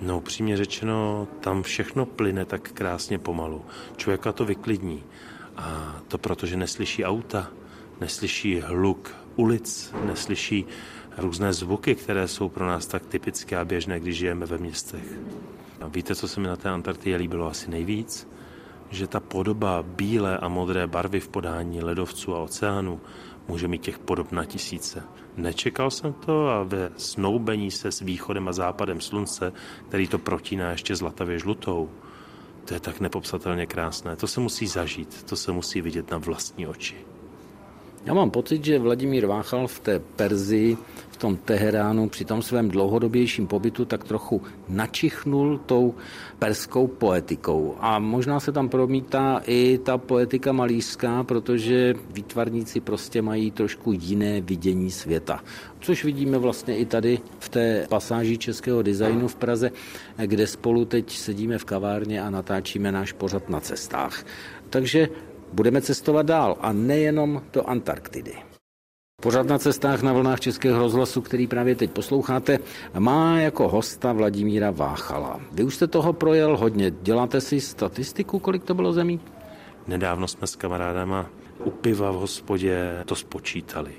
No, 0.00 0.18
upřímně 0.18 0.56
řečeno, 0.56 1.28
tam 1.40 1.62
všechno 1.62 2.06
plyne 2.06 2.44
tak 2.44 2.72
krásně 2.72 3.18
pomalu. 3.18 3.64
Člověka 3.96 4.32
to 4.32 4.44
vyklidní. 4.44 5.04
A 5.56 5.96
to 6.08 6.18
proto, 6.18 6.46
že 6.46 6.56
neslyší 6.56 7.04
auta, 7.04 7.50
neslyší 8.00 8.60
hluk 8.60 9.14
ulic, 9.36 9.94
neslyší 10.04 10.66
různé 11.18 11.52
zvuky, 11.52 11.94
které 11.94 12.28
jsou 12.28 12.48
pro 12.48 12.66
nás 12.66 12.86
tak 12.86 13.06
typické 13.06 13.56
a 13.56 13.64
běžné, 13.64 14.00
když 14.00 14.16
žijeme 14.16 14.46
ve 14.46 14.58
městech. 14.58 15.18
A 15.80 15.88
víte, 15.88 16.14
co 16.14 16.28
se 16.28 16.40
mi 16.40 16.46
na 16.46 16.56
té 16.56 16.68
Antarktidě 16.68 17.16
líbilo 17.16 17.46
asi 17.46 17.70
nejvíc? 17.70 18.28
Že 18.90 19.06
ta 19.06 19.20
podoba 19.20 19.82
bílé 19.82 20.38
a 20.38 20.48
modré 20.48 20.86
barvy 20.86 21.20
v 21.20 21.28
podání 21.28 21.82
ledovců 21.82 22.34
a 22.34 22.42
oceánu 22.42 23.00
může 23.48 23.68
mít 23.68 23.82
těch 23.82 23.98
podob 23.98 24.32
na 24.32 24.44
tisíce. 24.44 25.02
Nečekal 25.38 25.90
jsem 25.90 26.12
to 26.12 26.48
a 26.48 26.62
ve 26.62 26.90
snoubení 26.96 27.70
se 27.70 27.92
s 27.92 28.00
východem 28.00 28.48
a 28.48 28.52
západem 28.52 29.00
slunce, 29.00 29.52
který 29.88 30.08
to 30.08 30.18
protíná 30.18 30.70
ještě 30.70 30.96
zlatavě 30.96 31.38
žlutou, 31.38 31.90
to 32.64 32.74
je 32.74 32.80
tak 32.80 33.00
nepopsatelně 33.00 33.66
krásné. 33.66 34.16
To 34.16 34.26
se 34.26 34.40
musí 34.40 34.66
zažít, 34.66 35.22
to 35.22 35.36
se 35.36 35.52
musí 35.52 35.80
vidět 35.80 36.10
na 36.10 36.18
vlastní 36.18 36.66
oči. 36.66 36.96
Já 38.04 38.14
mám 38.14 38.30
pocit, 38.30 38.64
že 38.64 38.78
Vladimír 38.78 39.26
Váchal 39.26 39.66
v 39.66 39.80
té 39.80 39.98
Perzii, 39.98 40.76
v 41.10 41.16
tom 41.16 41.36
Teheránu, 41.36 42.08
při 42.08 42.24
tom 42.24 42.42
svém 42.42 42.68
dlouhodobějším 42.68 43.46
pobytu 43.46 43.84
tak 43.84 44.04
trochu 44.04 44.42
načichnul 44.68 45.60
tou 45.66 45.94
perskou 46.38 46.86
poetikou. 46.86 47.74
A 47.80 47.98
možná 47.98 48.40
se 48.40 48.52
tam 48.52 48.68
promítá 48.68 49.42
i 49.46 49.78
ta 49.82 49.98
poetika 49.98 50.52
malířská, 50.52 51.24
protože 51.24 51.94
výtvarníci 52.10 52.80
prostě 52.80 53.22
mají 53.22 53.50
trošku 53.50 53.92
jiné 53.92 54.40
vidění 54.40 54.90
světa. 54.90 55.44
Což 55.80 56.04
vidíme 56.04 56.38
vlastně 56.38 56.78
i 56.78 56.86
tady 56.86 57.18
v 57.38 57.48
té 57.48 57.86
pasáži 57.88 58.38
českého 58.38 58.82
designu 58.82 59.28
v 59.28 59.34
Praze, 59.34 59.70
kde 60.16 60.46
spolu 60.46 60.84
teď 60.84 61.16
sedíme 61.16 61.58
v 61.58 61.64
kavárně 61.64 62.22
a 62.22 62.30
natáčíme 62.30 62.92
náš 62.92 63.12
pořad 63.12 63.48
na 63.48 63.60
cestách. 63.60 64.24
Takže 64.70 65.08
budeme 65.52 65.80
cestovat 65.80 66.26
dál 66.26 66.56
a 66.60 66.72
nejenom 66.72 67.42
do 67.52 67.62
Antarktidy. 67.68 68.32
Pořád 69.22 69.46
na 69.46 69.58
cestách 69.58 70.02
na 70.02 70.12
vlnách 70.12 70.40
Českého 70.40 70.78
rozhlasu, 70.78 71.20
který 71.20 71.46
právě 71.46 71.74
teď 71.74 71.90
posloucháte, 71.90 72.58
má 72.98 73.40
jako 73.40 73.68
hosta 73.68 74.12
Vladimíra 74.12 74.70
Váchala. 74.70 75.40
Vy 75.52 75.64
už 75.64 75.74
jste 75.74 75.86
toho 75.86 76.12
projel 76.12 76.56
hodně. 76.56 76.90
Děláte 77.02 77.40
si 77.40 77.60
statistiku, 77.60 78.38
kolik 78.38 78.64
to 78.64 78.74
bylo 78.74 78.92
zemí? 78.92 79.20
Nedávno 79.86 80.28
jsme 80.28 80.46
s 80.46 80.56
kamarádama 80.56 81.30
u 81.64 81.70
piva 81.70 82.10
v 82.10 82.14
hospodě 82.14 83.02
to 83.06 83.14
spočítali. 83.14 83.92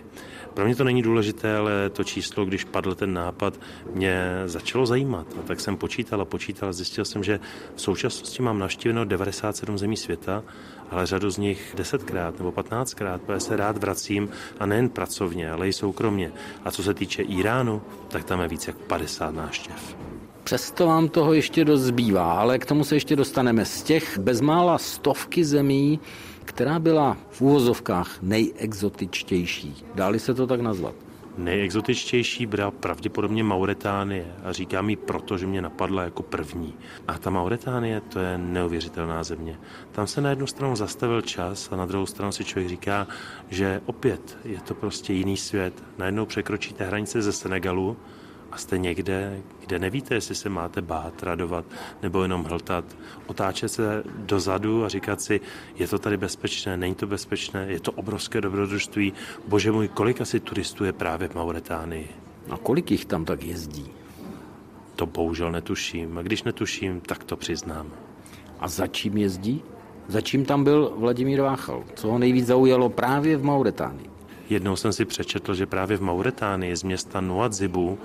Pro 0.53 0.65
mě 0.65 0.75
to 0.75 0.83
není 0.83 1.01
důležité, 1.01 1.57
ale 1.57 1.89
to 1.89 2.03
číslo, 2.03 2.45
když 2.45 2.63
padl 2.63 2.95
ten 2.95 3.13
nápad, 3.13 3.59
mě 3.93 4.23
začalo 4.45 4.85
zajímat. 4.85 5.27
A 5.39 5.41
tak 5.47 5.59
jsem 5.59 5.77
počítal 5.77 6.21
a 6.21 6.25
počítal 6.25 6.69
a 6.69 6.73
zjistil 6.73 7.05
jsem, 7.05 7.23
že 7.23 7.39
v 7.75 7.81
současnosti 7.81 8.43
mám 8.43 8.59
navštíveno 8.59 9.05
97 9.05 9.77
zemí 9.77 9.97
světa, 9.97 10.43
ale 10.91 11.05
řadu 11.05 11.29
z 11.29 11.37
nich 11.37 11.75
10krát 11.77 12.33
nebo 12.37 12.51
15krát, 12.51 13.17
protože 13.17 13.39
se 13.39 13.55
rád 13.55 13.77
vracím 13.77 14.29
a 14.59 14.65
nejen 14.65 14.89
pracovně, 14.89 15.51
ale 15.51 15.67
i 15.67 15.73
soukromně. 15.73 16.31
A 16.65 16.71
co 16.71 16.83
se 16.83 16.93
týče 16.93 17.21
Iránu, 17.23 17.81
tak 18.07 18.23
tam 18.23 18.41
je 18.41 18.47
více 18.47 18.71
jak 18.71 18.77
50 18.77 19.35
návštěv. 19.35 19.95
Přesto 20.43 20.85
vám 20.85 21.09
toho 21.09 21.33
ještě 21.33 21.65
dost 21.65 21.81
zbývá, 21.81 22.33
ale 22.33 22.59
k 22.59 22.65
tomu 22.65 22.83
se 22.83 22.95
ještě 22.95 23.15
dostaneme. 23.15 23.65
Z 23.65 23.83
těch 23.83 24.17
bezmála 24.17 24.77
stovky 24.77 25.45
zemí, 25.45 25.99
která 26.49 26.79
byla 26.79 27.17
v 27.29 27.41
úvozovkách 27.41 28.21
nejexotičtější. 28.21 29.75
Dáli 29.95 30.19
se 30.19 30.33
to 30.33 30.47
tak 30.47 30.61
nazvat? 30.61 30.95
Nejexotičtější 31.37 32.45
byla 32.45 32.71
pravděpodobně 32.71 33.43
Mauretánie 33.43 34.25
a 34.43 34.51
říkám 34.51 34.89
ji 34.89 34.95
proto, 34.95 35.37
že 35.37 35.47
mě 35.47 35.61
napadla 35.61 36.03
jako 36.03 36.23
první. 36.23 36.73
A 37.07 37.17
ta 37.17 37.29
Mauretánie 37.29 38.01
to 38.01 38.19
je 38.19 38.37
neuvěřitelná 38.37 39.23
země. 39.23 39.59
Tam 39.91 40.07
se 40.07 40.21
na 40.21 40.29
jednu 40.29 40.47
stranu 40.47 40.75
zastavil 40.75 41.21
čas 41.21 41.69
a 41.71 41.75
na 41.75 41.85
druhou 41.85 42.05
stranu 42.05 42.31
si 42.31 42.45
člověk 42.45 42.69
říká, 42.69 43.07
že 43.49 43.81
opět 43.85 44.37
je 44.45 44.59
to 44.59 44.73
prostě 44.73 45.13
jiný 45.13 45.37
svět. 45.37 45.83
Najednou 45.97 46.25
překročíte 46.25 46.85
hranice 46.85 47.21
ze 47.21 47.33
Senegalu 47.33 47.97
a 48.51 48.57
jste 48.57 48.77
někde, 48.77 49.41
kde 49.59 49.79
nevíte, 49.79 50.15
jestli 50.15 50.35
se 50.35 50.49
máte 50.49 50.81
bát, 50.81 51.23
radovat 51.23 51.65
nebo 52.03 52.21
jenom 52.21 52.43
hltat, 52.43 52.85
otáčet 53.27 53.69
se 53.69 54.03
dozadu 54.15 54.85
a 54.85 54.89
říkat 54.89 55.21
si, 55.21 55.41
je 55.75 55.87
to 55.87 55.99
tady 55.99 56.17
bezpečné, 56.17 56.77
není 56.77 56.95
to 56.95 57.07
bezpečné, 57.07 57.65
je 57.69 57.79
to 57.79 57.91
obrovské 57.91 58.41
dobrodružství. 58.41 59.13
Bože 59.47 59.71
můj, 59.71 59.87
kolik 59.87 60.21
asi 60.21 60.39
turistů 60.39 60.85
je 60.85 60.93
právě 60.93 61.27
v 61.27 61.35
Mauretánii? 61.35 62.07
A 62.49 62.57
kolik 62.57 62.91
jich 62.91 63.05
tam 63.05 63.25
tak 63.25 63.43
jezdí? 63.43 63.91
To 64.95 65.05
bohužel 65.05 65.51
netuším. 65.51 66.17
A 66.17 66.21
když 66.21 66.43
netuším, 66.43 67.01
tak 67.01 67.23
to 67.23 67.37
přiznám. 67.37 67.87
A 68.59 68.67
za 68.67 68.87
čím 68.87 69.17
jezdí? 69.17 69.63
Za 70.07 70.21
čím 70.21 70.45
tam 70.45 70.63
byl 70.63 70.93
Vladimír 70.97 71.41
Váchal? 71.41 71.83
Co 71.95 72.07
ho 72.07 72.19
nejvíc 72.19 72.45
zaujalo 72.47 72.89
právě 72.89 73.37
v 73.37 73.43
Mauretánii? 73.43 74.09
Jednou 74.49 74.75
jsem 74.75 74.93
si 74.93 75.05
přečetl, 75.05 75.53
že 75.53 75.65
právě 75.65 75.97
v 75.97 76.01
Mauretánii 76.01 76.75
z 76.75 76.83
města 76.83 77.21
Nuadzibu 77.21 77.97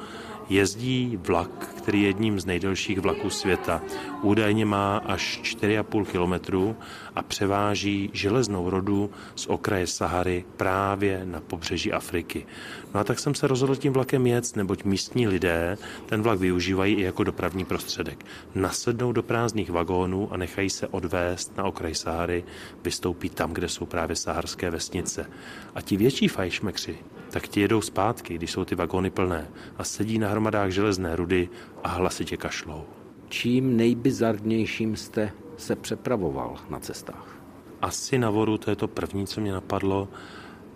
jezdí 0.49 1.19
vlak, 1.23 1.75
který 1.79 2.03
je 2.03 2.09
jedním 2.09 2.41
z 2.41 2.47
nejdelších 2.47 3.01
vlaků 3.01 3.31
světa. 3.31 3.83
Údajně 4.23 4.67
má 4.67 4.97
až 4.97 5.41
4,5 5.43 6.05
kilometru 6.05 6.77
a 7.15 7.23
převáží 7.23 8.11
železnou 8.13 8.71
rodu 8.71 9.11
z 9.35 9.47
okraje 9.47 9.87
Sahary 9.87 10.45
právě 10.57 11.21
na 11.25 11.41
pobřeží 11.41 11.93
Afriky. 11.93 12.47
No 12.95 13.01
a 13.01 13.05
tak 13.05 13.19
jsem 13.19 13.35
se 13.35 13.47
rozhodl 13.47 13.77
tím 13.77 13.93
vlakem 13.93 14.27
jet, 14.27 14.57
neboť 14.57 14.85
místní 14.85 15.29
lidé 15.29 15.79
ten 16.07 16.23
vlak 16.23 16.39
využívají 16.39 16.95
i 16.95 17.03
jako 17.03 17.25
dopravní 17.25 17.65
prostředek. 17.65 18.27
Nasednou 18.55 19.13
do 19.13 19.23
prázdných 19.23 19.71
vagónů 19.71 20.33
a 20.33 20.37
nechají 20.37 20.71
se 20.71 20.89
odvést 20.89 21.57
na 21.57 21.65
okraj 21.65 21.95
Sahary, 21.95 22.45
vystoupí 22.85 23.31
tam, 23.31 23.53
kde 23.53 23.69
jsou 23.69 23.87
právě 23.87 24.17
saharské 24.17 24.71
vesnice. 24.71 25.31
A 25.75 25.81
ti 25.81 25.97
větší 25.97 26.29
fajšmekři, 26.29 26.99
tak 27.31 27.49
ti 27.49 27.61
jedou 27.61 27.81
zpátky, 27.81 28.35
když 28.35 28.51
jsou 28.51 28.65
ty 28.65 28.75
vagóny 28.75 29.11
plné 29.11 29.49
a 29.79 29.85
sedí 29.85 30.19
na 30.19 30.29
hromadách 30.35 30.71
železné 30.71 31.17
rudy 31.17 31.49
a 31.85 31.89
hlasitě 31.89 32.37
kašlou. 32.37 32.85
Čím 33.29 33.77
nejbizarnějším 33.77 34.97
jste 34.97 35.33
se 35.57 35.77
přepravoval 35.77 36.57
na 36.71 36.79
cestách? 36.79 37.27
Asi 37.83 38.19
na 38.19 38.31
voru, 38.31 38.59
to 38.59 38.71
je 38.71 38.77
to 38.77 38.89
první, 38.89 39.27
co 39.27 39.41
mě 39.41 39.53
napadlo. 39.53 40.09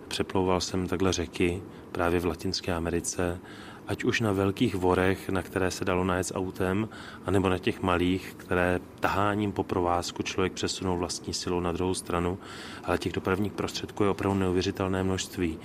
přeplouval 0.07 0.61
jsem 0.61 0.87
takhle 0.87 1.13
řeky 1.13 1.61
právě 1.91 2.19
v 2.19 2.25
Latinské 2.25 2.73
Americe, 2.73 3.39
ať 3.87 4.03
už 4.03 4.21
na 4.21 4.31
velkých 4.31 4.75
vorech, 4.75 5.29
na 5.29 5.41
které 5.41 5.71
se 5.71 5.85
dalo 5.85 6.03
najet 6.03 6.27
s 6.27 6.33
autem, 6.33 6.89
anebo 7.25 7.49
na 7.49 7.57
těch 7.57 7.81
malých, 7.81 8.33
které 8.37 8.79
taháním 8.99 9.51
po 9.51 9.63
provázku 9.63 10.23
člověk 10.23 10.53
přesunul 10.53 10.97
vlastní 10.97 11.33
silou 11.33 11.59
na 11.59 11.71
druhou 11.71 11.93
stranu, 11.93 12.37
ale 12.83 12.97
těch 12.97 13.13
dopravních 13.13 13.51
prostředků 13.51 14.03
je 14.03 14.09
opravdu 14.09 14.39
neuvěřitelné 14.39 15.03
množství. 15.03 15.59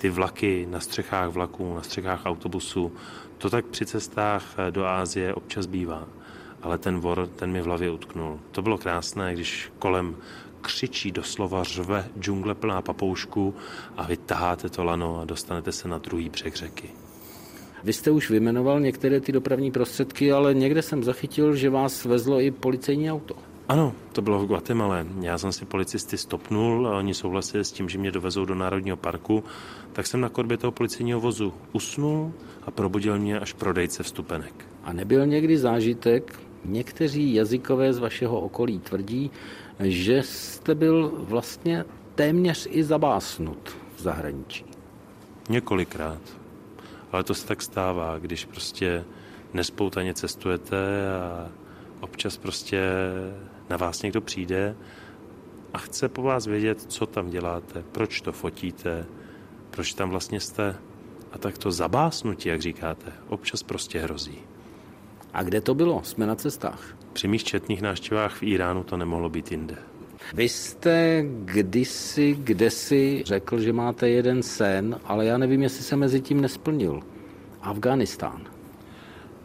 Ty 0.00 0.10
vlaky 0.10 0.66
na 0.70 0.80
střechách 0.80 1.30
vlaků, 1.30 1.74
na 1.74 1.82
střechách 1.82 2.26
autobusů, 2.26 2.92
to 3.38 3.50
tak 3.50 3.66
při 3.66 3.86
cestách 3.86 4.56
do 4.70 4.86
Ázie 4.86 5.34
občas 5.34 5.66
bývá. 5.66 6.08
Ale 6.62 6.78
ten 6.78 7.00
vor, 7.00 7.28
ten 7.36 7.52
mi 7.52 7.60
v 7.60 7.64
hlavě 7.64 7.90
utknul. 7.90 8.40
To 8.50 8.62
bylo 8.62 8.78
krásné, 8.78 9.34
když 9.34 9.72
kolem 9.78 10.16
křičí, 10.60 11.12
doslova 11.12 11.64
řve 11.64 12.08
džungle 12.20 12.54
plná 12.54 12.82
papoušku 12.82 13.54
a 13.96 14.06
vy 14.06 14.16
taháte 14.16 14.68
to 14.68 14.84
lano 14.84 15.20
a 15.20 15.24
dostanete 15.24 15.72
se 15.72 15.88
na 15.88 15.98
druhý 15.98 16.28
břeh 16.28 16.54
řeky. 16.54 16.90
Vy 17.84 17.92
jste 17.92 18.10
už 18.10 18.30
vyjmenoval 18.30 18.80
některé 18.80 19.20
ty 19.20 19.32
dopravní 19.32 19.70
prostředky, 19.70 20.32
ale 20.32 20.54
někde 20.54 20.82
jsem 20.82 21.04
zachytil, 21.04 21.56
že 21.56 21.70
vás 21.70 22.04
vezlo 22.04 22.40
i 22.40 22.50
policejní 22.50 23.12
auto. 23.12 23.49
Ano, 23.70 23.94
to 24.12 24.22
bylo 24.22 24.38
v 24.38 24.46
Guatemala. 24.46 25.06
Já 25.20 25.38
jsem 25.38 25.52
si 25.52 25.64
policisty 25.64 26.18
stopnul 26.18 26.88
a 26.88 26.96
oni 26.96 27.14
souhlasili 27.14 27.64
s 27.64 27.72
tím, 27.72 27.88
že 27.88 27.98
mě 27.98 28.10
dovezou 28.10 28.44
do 28.44 28.54
Národního 28.54 28.96
parku, 28.96 29.44
tak 29.92 30.06
jsem 30.06 30.20
na 30.20 30.28
korbě 30.28 30.56
toho 30.56 30.72
policejního 30.72 31.20
vozu 31.20 31.54
usnul 31.72 32.32
a 32.62 32.70
probudil 32.70 33.18
mě 33.18 33.40
až 33.40 33.52
prodejce 33.52 34.02
vstupenek. 34.02 34.66
A 34.84 34.92
nebyl 34.92 35.26
někdy 35.26 35.58
zážitek, 35.58 36.40
někteří 36.64 37.34
jazykové 37.34 37.92
z 37.92 37.98
vašeho 37.98 38.40
okolí 38.40 38.78
tvrdí, 38.78 39.30
že 39.80 40.22
jste 40.22 40.74
byl 40.74 41.12
vlastně 41.14 41.84
téměř 42.14 42.68
i 42.70 42.84
zabásnut 42.84 43.76
v 43.96 44.02
zahraničí. 44.02 44.64
Několikrát. 45.48 46.20
Ale 47.12 47.24
to 47.24 47.34
se 47.34 47.46
tak 47.46 47.62
stává, 47.62 48.18
když 48.18 48.44
prostě 48.44 49.04
nespoutaně 49.54 50.14
cestujete 50.14 51.10
a 51.12 51.48
občas 52.00 52.36
prostě 52.36 52.82
na 53.70 53.76
vás 53.76 54.02
někdo 54.02 54.20
přijde 54.20 54.76
a 55.72 55.78
chce 55.78 56.08
po 56.08 56.22
vás 56.22 56.46
vědět, 56.46 56.82
co 56.82 57.06
tam 57.06 57.30
děláte, 57.30 57.84
proč 57.92 58.20
to 58.20 58.32
fotíte, 58.32 59.06
proč 59.70 59.94
tam 59.94 60.10
vlastně 60.10 60.40
jste. 60.40 60.76
A 61.32 61.38
tak 61.38 61.58
to 61.58 61.72
zabásnutí, 61.72 62.48
jak 62.48 62.60
říkáte, 62.60 63.12
občas 63.28 63.62
prostě 63.62 64.00
hrozí. 64.00 64.38
A 65.32 65.42
kde 65.42 65.60
to 65.60 65.74
bylo? 65.74 66.02
Jsme 66.04 66.26
na 66.26 66.34
cestách. 66.34 66.96
Při 67.12 67.28
mých 67.28 67.44
četných 67.44 67.82
návštěvách 67.82 68.34
v 68.34 68.42
Iránu 68.42 68.84
to 68.84 68.96
nemohlo 68.96 69.28
být 69.28 69.50
jinde. 69.50 69.76
Vy 70.34 70.48
jste 70.48 71.24
kdysi, 71.44 72.36
kdesi 72.40 73.22
řekl, 73.26 73.60
že 73.60 73.72
máte 73.72 74.08
jeden 74.08 74.42
sen, 74.42 75.00
ale 75.04 75.26
já 75.26 75.38
nevím, 75.38 75.62
jestli 75.62 75.84
se 75.84 75.96
mezi 75.96 76.20
tím 76.20 76.40
nesplnil. 76.40 77.00
Afganistán 77.62 78.59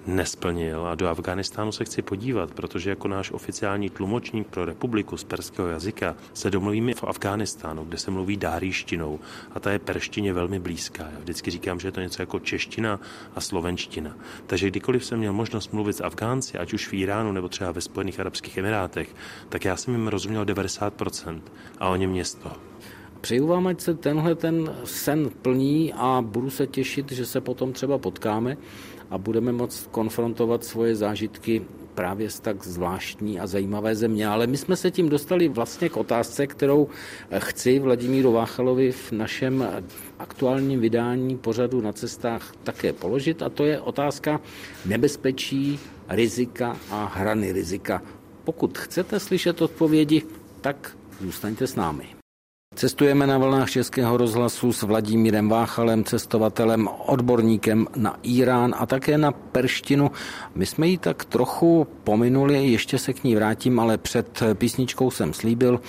nesplnil 0.08 0.88
a 0.88 0.96
do 0.96 1.08
Afganistánu 1.08 1.72
se 1.72 1.86
chci 1.86 2.02
podívat, 2.02 2.52
protože 2.52 2.90
jako 2.90 3.08
náš 3.08 3.32
oficiální 3.32 3.90
tlumočník 3.90 4.48
pro 4.48 4.66
republiku 4.66 5.18
z 5.18 5.24
perského 5.24 5.68
jazyka 5.68 6.16
se 6.34 6.52
domluvíme 6.52 6.94
v 6.94 7.04
Afganistánu, 7.04 7.84
kde 7.84 7.98
se 7.98 8.12
mluví 8.12 8.38
dáríštinou 8.38 9.20
a 9.52 9.60
ta 9.60 9.72
je 9.72 9.80
perštině 9.80 10.34
velmi 10.34 10.60
blízká. 10.60 11.04
Já 11.04 11.20
vždycky 11.20 11.52
říkám, 11.52 11.80
že 11.80 11.88
je 11.88 11.92
to 11.92 12.02
něco 12.02 12.22
jako 12.22 12.40
čeština 12.40 13.00
a 13.36 13.42
slovenština. 13.42 14.18
Takže 14.48 14.70
kdykoliv 14.70 15.06
jsem 15.06 15.20
měl 15.20 15.34
možnost 15.34 15.74
mluvit 15.74 15.94
s 15.94 16.04
Afgánci, 16.04 16.58
ať 16.58 16.74
už 16.74 16.88
v 16.88 16.94
Iránu 16.94 17.32
nebo 17.32 17.50
třeba 17.50 17.72
ve 17.72 17.82
Spojených 17.82 18.20
Arabských 18.20 18.58
Emirátech, 18.58 19.16
tak 19.50 19.66
já 19.66 19.78
jsem 19.78 19.94
jim 19.94 20.08
rozuměl 20.08 20.46
90% 20.46 21.42
a 21.80 21.90
oni 21.90 22.08
mě 22.08 22.26
100. 22.26 22.52
Přeju 23.22 23.48
vám, 23.48 23.68
ať 23.68 23.82
se 23.82 23.94
tenhle 23.94 24.36
ten 24.36 24.76
sen 24.84 25.30
plní 25.42 25.94
a 25.94 26.22
budu 26.26 26.50
se 26.50 26.68
těšit, 26.68 27.12
že 27.12 27.26
se 27.26 27.42
potom 27.42 27.74
třeba 27.74 27.98
potkáme 27.98 28.58
a 29.10 29.18
budeme 29.18 29.52
moct 29.52 29.88
konfrontovat 29.92 30.64
svoje 30.64 30.96
zážitky 30.96 31.62
právě 31.96 32.30
z 32.30 32.40
tak 32.40 32.64
zvláštní 32.64 33.40
a 33.40 33.48
zajímavé 33.48 33.96
země. 33.96 34.28
Ale 34.28 34.48
my 34.48 34.58
jsme 34.58 34.76
se 34.76 34.92
tím 34.92 35.10
dostali 35.10 35.48
vlastně 35.48 35.90
k 35.90 35.98
otázce, 35.98 36.48
kterou 36.48 36.88
chci 37.38 37.80
Vladimíru 37.80 38.32
Váchalovi 38.32 38.92
v 38.92 39.12
našem 39.12 39.68
aktuálním 40.20 40.80
vydání 40.80 41.38
pořadu 41.38 41.82
na 41.82 41.94
cestách 41.94 42.54
také 42.64 42.94
položit 42.94 43.42
a 43.42 43.50
to 43.50 43.66
je 43.66 43.82
otázka 43.82 44.42
nebezpečí, 44.86 45.80
rizika 46.10 46.78
a 46.92 47.06
hrany 47.16 47.52
rizika. 47.52 48.02
Pokud 48.44 48.78
chcete 48.78 49.20
slyšet 49.20 49.62
odpovědi, 49.62 50.24
tak 50.62 50.98
zůstaňte 51.22 51.68
s 51.68 51.76
námi. 51.76 52.15
Cestujeme 52.76 53.28
na 53.28 53.38
vlnách 53.38 53.70
Českého 53.70 54.18
rozhlasu 54.18 54.74
s 54.74 54.84
Vladimírem 54.84 55.50
Váchalem, 55.50 56.04
cestovatelem, 56.04 56.90
odborníkem 57.06 57.88
na 57.96 58.20
Irán 58.24 58.76
a 58.78 58.86
také 58.86 59.18
na 59.18 59.32
perštinu. 59.32 60.12
My 60.56 60.66
jsme 60.66 60.88
ji 60.88 60.98
tak 60.98 61.26
trochu 61.26 61.88
pominuli, 62.04 62.68
ještě 62.68 62.98
se 62.98 63.14
k 63.14 63.24
ní 63.24 63.36
vrátím, 63.36 63.80
ale 63.80 63.98
před 63.98 64.44
písničkou 64.54 65.12
jsem 65.12 65.34
slíbil, 65.34 65.80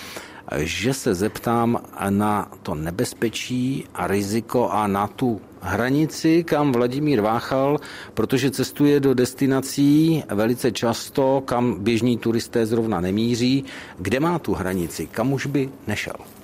že 0.58 0.94
se 0.94 1.14
zeptám 1.14 1.82
na 2.10 2.50
to 2.62 2.74
nebezpečí 2.74 3.84
a 3.94 4.06
riziko 4.06 4.68
a 4.68 4.86
na 4.86 5.06
tu 5.06 5.40
hranici, 5.60 6.44
kam 6.44 6.72
Vladimír 6.72 7.20
Váchal, 7.20 7.78
protože 8.14 8.50
cestuje 8.50 9.00
do 9.00 9.14
destinací 9.14 10.22
velice 10.28 10.72
často, 10.72 11.42
kam 11.44 11.74
běžní 11.78 12.18
turisté 12.18 12.66
zrovna 12.66 13.00
nemíří, 13.00 13.64
kde 13.98 14.20
má 14.20 14.38
tu 14.38 14.54
hranici, 14.54 15.06
kam 15.06 15.32
už 15.32 15.46
by 15.46 15.70
nešel 15.86 16.35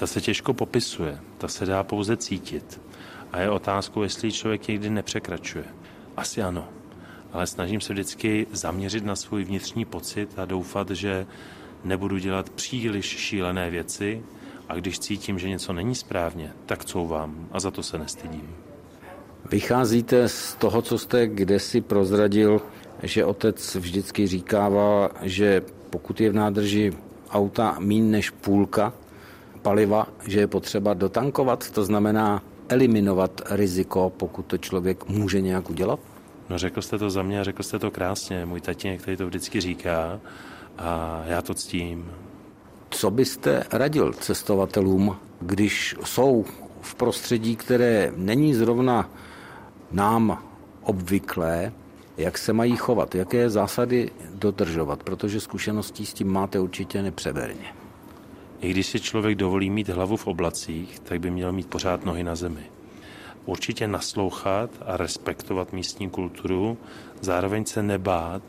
ta 0.00 0.06
se 0.06 0.20
těžko 0.20 0.54
popisuje, 0.54 1.18
ta 1.38 1.48
se 1.48 1.66
dá 1.66 1.82
pouze 1.82 2.16
cítit. 2.16 2.80
A 3.32 3.40
je 3.40 3.50
otázkou, 3.50 4.02
jestli 4.02 4.32
člověk 4.32 4.68
někdy 4.68 4.90
nepřekračuje. 4.90 5.64
Asi 6.16 6.42
ano, 6.42 6.68
ale 7.32 7.46
snažím 7.46 7.80
se 7.80 7.92
vždycky 7.92 8.46
zaměřit 8.52 9.04
na 9.04 9.16
svůj 9.16 9.44
vnitřní 9.44 9.84
pocit 9.84 10.38
a 10.38 10.44
doufat, 10.44 10.90
že 10.90 11.26
nebudu 11.84 12.18
dělat 12.18 12.50
příliš 12.50 13.06
šílené 13.06 13.70
věci 13.70 14.22
a 14.68 14.74
když 14.74 14.98
cítím, 14.98 15.38
že 15.38 15.48
něco 15.48 15.72
není 15.72 15.94
správně, 15.94 16.52
tak 16.66 16.84
couvám 16.84 17.48
a 17.52 17.60
za 17.60 17.70
to 17.70 17.82
se 17.82 17.98
nestydím. 17.98 18.48
Vycházíte 19.50 20.28
z 20.28 20.54
toho, 20.54 20.82
co 20.82 20.98
jste 20.98 21.26
kdesi 21.26 21.80
prozradil, 21.80 22.60
že 23.02 23.24
otec 23.24 23.74
vždycky 23.74 24.26
říkával, 24.26 25.10
že 25.22 25.62
pokud 25.90 26.20
je 26.20 26.30
v 26.30 26.34
nádrži 26.34 26.92
auta 27.30 27.76
mín 27.78 28.10
než 28.10 28.30
půlka, 28.30 28.92
paliva, 29.62 30.06
že 30.26 30.40
je 30.40 30.46
potřeba 30.46 30.94
dotankovat, 30.94 31.70
to 31.70 31.84
znamená 31.84 32.42
eliminovat 32.68 33.42
riziko, 33.50 34.12
pokud 34.16 34.46
to 34.46 34.58
člověk 34.58 35.08
může 35.08 35.40
nějak 35.40 35.70
udělat? 35.70 36.00
No 36.50 36.58
řekl 36.58 36.82
jste 36.82 36.98
to 36.98 37.10
za 37.10 37.22
mě 37.22 37.40
a 37.40 37.44
řekl 37.44 37.62
jste 37.62 37.78
to 37.78 37.90
krásně. 37.90 38.46
Můj 38.46 38.60
tatínek 38.60 39.02
tady 39.02 39.16
to 39.16 39.26
vždycky 39.26 39.60
říká 39.60 40.20
a 40.78 41.22
já 41.26 41.42
to 41.42 41.54
ctím. 41.54 42.10
Co 42.90 43.10
byste 43.10 43.64
radil 43.72 44.12
cestovatelům, 44.12 45.16
když 45.40 45.96
jsou 46.04 46.44
v 46.80 46.94
prostředí, 46.94 47.56
které 47.56 48.12
není 48.16 48.54
zrovna 48.54 49.10
nám 49.92 50.42
obvyklé, 50.82 51.72
jak 52.16 52.38
se 52.38 52.52
mají 52.52 52.76
chovat, 52.76 53.14
jaké 53.14 53.50
zásady 53.50 54.10
dodržovat, 54.34 55.02
protože 55.02 55.40
zkušeností 55.40 56.06
s 56.06 56.14
tím 56.14 56.32
máte 56.32 56.60
určitě 56.60 57.02
nepřeberně. 57.02 57.79
I 58.60 58.70
když 58.70 58.86
si 58.86 59.00
člověk 59.00 59.38
dovolí 59.38 59.70
mít 59.70 59.88
hlavu 59.88 60.16
v 60.16 60.26
oblacích, 60.26 61.00
tak 61.00 61.20
by 61.20 61.30
měl 61.30 61.52
mít 61.52 61.66
pořád 61.66 62.04
nohy 62.04 62.22
na 62.22 62.34
zemi. 62.34 62.62
Určitě 63.44 63.88
naslouchat 63.88 64.70
a 64.86 64.96
respektovat 64.96 65.72
místní 65.72 66.10
kulturu, 66.10 66.78
zároveň 67.20 67.64
se 67.64 67.82
nebát 67.82 68.42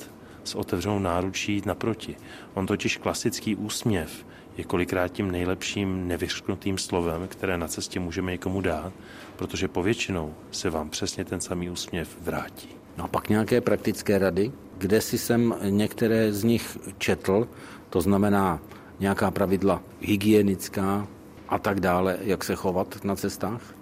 s 0.43 0.55
otevřenou 0.55 0.99
náručí 0.99 1.53
jít 1.53 1.65
naproti. 1.65 2.15
On 2.53 2.67
totiž 2.67 2.97
klasický 2.97 3.55
úsměv 3.55 4.25
je 4.57 4.63
kolikrát 4.63 5.07
tím 5.07 5.31
nejlepším 5.31 6.07
nevyřknutým 6.07 6.77
slovem, 6.77 7.27
které 7.27 7.57
na 7.57 7.67
cestě 7.67 7.99
můžeme 7.99 8.31
někomu 8.31 8.61
dát, 8.61 8.93
protože 9.35 9.67
povětšinou 9.67 10.33
se 10.51 10.69
vám 10.69 10.89
přesně 10.89 11.25
ten 11.25 11.41
samý 11.41 11.69
úsměv 11.69 12.17
vrátí. 12.21 12.69
No 12.97 13.03
a 13.03 13.07
pak 13.07 13.29
nějaké 13.29 13.61
praktické 13.61 14.19
rady, 14.19 14.51
kde 14.77 15.01
si 15.01 15.17
jsem 15.17 15.55
některé 15.69 16.33
z 16.33 16.43
nich 16.43 16.77
četl, 16.97 17.47
to 17.89 18.01
znamená 18.01 18.59
nějaká 19.01 19.31
pravidla 19.31 19.83
hygienická 19.99 21.07
a 21.49 21.59
tak 21.59 21.79
dále, 21.79 22.17
jak 22.21 22.43
se 22.43 22.55
chovat 22.55 23.03
na 23.03 23.15
cestách? 23.15 23.75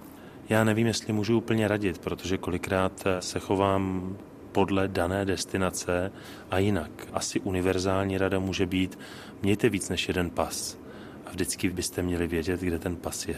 Já 0.50 0.64
nevím, 0.64 0.88
jestli 0.88 1.14
můžu 1.14 1.38
úplně 1.38 1.68
radit, 1.68 2.00
protože 2.00 2.38
kolikrát 2.38 3.04
se 3.20 3.40
chovám 3.40 4.18
podle 4.52 4.88
dané 4.88 5.26
destinace 5.26 6.12
a 6.52 6.58
jinak. 6.60 6.92
Asi 7.14 7.40
univerzální 7.40 8.18
rada 8.18 8.40
může 8.40 8.66
být, 8.66 9.00
mějte 9.42 9.70
víc 9.70 9.90
než 9.90 10.08
jeden 10.08 10.30
pas 10.30 10.78
a 11.26 11.30
vždycky 11.30 11.70
byste 11.70 12.02
měli 12.02 12.28
vědět, 12.28 12.60
kde 12.60 12.80
ten 12.80 12.96
pas 12.96 13.28
je. 13.28 13.38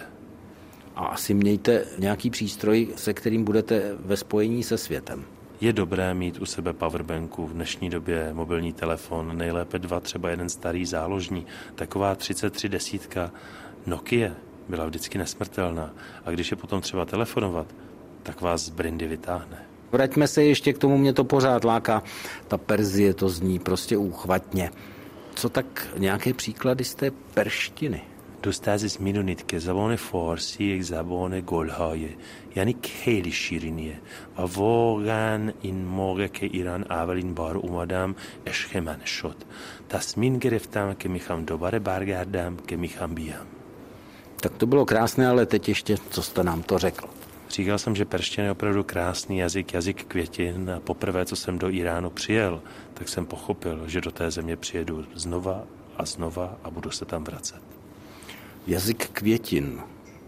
A 0.96 1.06
asi 1.06 1.34
mějte 1.34 1.86
nějaký 2.00 2.30
přístroj, 2.30 2.88
se 2.96 3.14
kterým 3.14 3.44
budete 3.44 3.96
ve 4.00 4.18
spojení 4.18 4.64
se 4.64 4.78
světem. 4.78 5.26
Je 5.62 5.74
dobré 5.74 6.14
mít 6.14 6.42
u 6.42 6.46
sebe 6.46 6.74
powerbanku, 6.74 7.48
v 7.48 7.54
dnešní 7.54 7.90
době 7.90 8.34
mobilní 8.34 8.74
telefon, 8.74 9.38
nejlépe 9.38 9.80
dva, 9.80 10.00
třeba 10.00 10.30
jeden 10.30 10.50
starý 10.50 10.86
záložní, 10.86 11.46
taková 11.76 12.16
33 12.16 12.70
desítka 12.70 13.32
Nokia 13.86 14.32
byla 14.70 14.86
vždycky 14.86 15.18
nesmrtelná. 15.18 15.94
A 16.26 16.32
když 16.32 16.52
je 16.52 16.58
potom 16.58 16.82
třeba 16.82 17.06
telefonovat, 17.06 17.68
tak 18.24 18.42
vás 18.42 18.62
z 18.62 18.70
brindy 18.70 19.08
vytáhne. 19.08 19.66
Vraťme 19.92 20.28
se 20.28 20.44
ještě 20.44 20.74
k 20.74 20.78
tomu, 20.78 20.98
mě 20.98 21.14
to 21.14 21.24
pořád 21.24 21.64
láká. 21.64 22.04
Ta 22.48 22.58
Perzie 22.58 23.14
to 23.14 23.30
zní 23.30 23.60
prostě 23.60 23.98
úchvatně. 23.98 24.72
Co 25.36 25.50
tak 25.50 25.88
nějaké 25.98 26.34
příklady 26.34 26.84
z 26.84 26.96
té 26.96 27.12
perštiny? 27.12 28.02
دوست 28.43 28.69
عزیز 28.69 29.01
میدونید 29.01 29.47
که 29.47 29.59
زبان 29.59 29.97
فارسی 29.97 30.65
یک 30.65 30.83
زبان 30.83 31.43
گلهایه 31.47 32.15
یعنی 32.57 32.77
خیلی 32.83 33.33
شیرینیه 33.33 34.01
و 34.39 34.43
واقعا 34.43 35.53
این 35.63 35.85
موقع 35.85 36.27
که 36.27 36.47
ایران 36.47 36.85
اولین 36.91 37.35
بار 37.35 37.57
اومدم 37.57 38.15
عشق 38.47 38.77
من 38.77 39.05
شد 39.05 39.37
تصمیم 39.89 40.39
گرفتم 40.39 40.95
که 40.95 41.09
میخوام 41.09 41.45
دوباره 41.45 41.79
برگردم 41.79 42.57
که 42.67 42.77
میخوام 42.77 43.15
بیام 43.15 43.47
Tak 44.43 44.53
to 44.57 44.67
bylo 44.67 44.85
krásné, 44.85 45.29
ale 45.29 45.47
teď 45.47 45.69
ještě, 45.69 45.97
co 46.11 46.23
jste 46.23 46.45
nám 46.45 46.63
to 46.63 46.79
řekl. 46.79 47.09
Říkal 47.51 47.79
jsem, 47.79 47.97
že 47.97 48.05
perština 48.05 48.45
je 48.45 48.51
opravdu 48.51 48.85
krásný 48.85 49.39
jazyk, 49.39 49.75
jazyk 49.75 50.05
květin 50.05 50.71
a 50.71 50.81
poprvé, 50.81 51.25
co 51.25 51.37
jsem 51.37 51.59
do 51.59 51.71
Iránu 51.71 52.11
přijel, 52.11 52.63
tak 52.95 53.09
jsem 53.09 53.27
pochopil, 53.27 53.89
že 53.89 54.01
do 54.01 54.11
té 54.11 54.31
země 54.31 54.57
přijedu 54.57 55.05
znova 55.15 55.65
a 55.97 56.05
znova 56.05 56.57
a 56.65 56.71
budu 56.71 56.91
se 56.91 57.05
tam 57.05 57.25
vracet. 57.25 57.63
Jazyk 58.68 59.10
květin. 59.10 59.80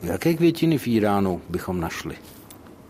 Jaké 0.03 0.33
květiny 0.33 0.77
v 0.77 0.87
Iránu 0.87 1.41
bychom 1.49 1.81
našli? 1.81 2.15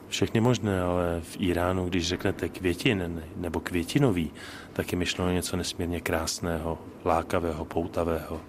Všechny 0.09 0.41
možné, 0.41 0.81
ale 0.81 1.21
v 1.21 1.37
Iránu, 1.39 1.89
když 1.89 2.07
řeknete 2.07 2.49
květin 2.49 3.23
nebo 3.35 3.59
květinový, 3.59 4.31
tak 4.73 4.91
je 4.91 4.97
myšleno 4.97 5.31
něco 5.31 5.57
nesmírně 5.57 6.01
krásného, 6.01 6.79
lákavého, 7.05 7.65
poutavého. 7.65 8.41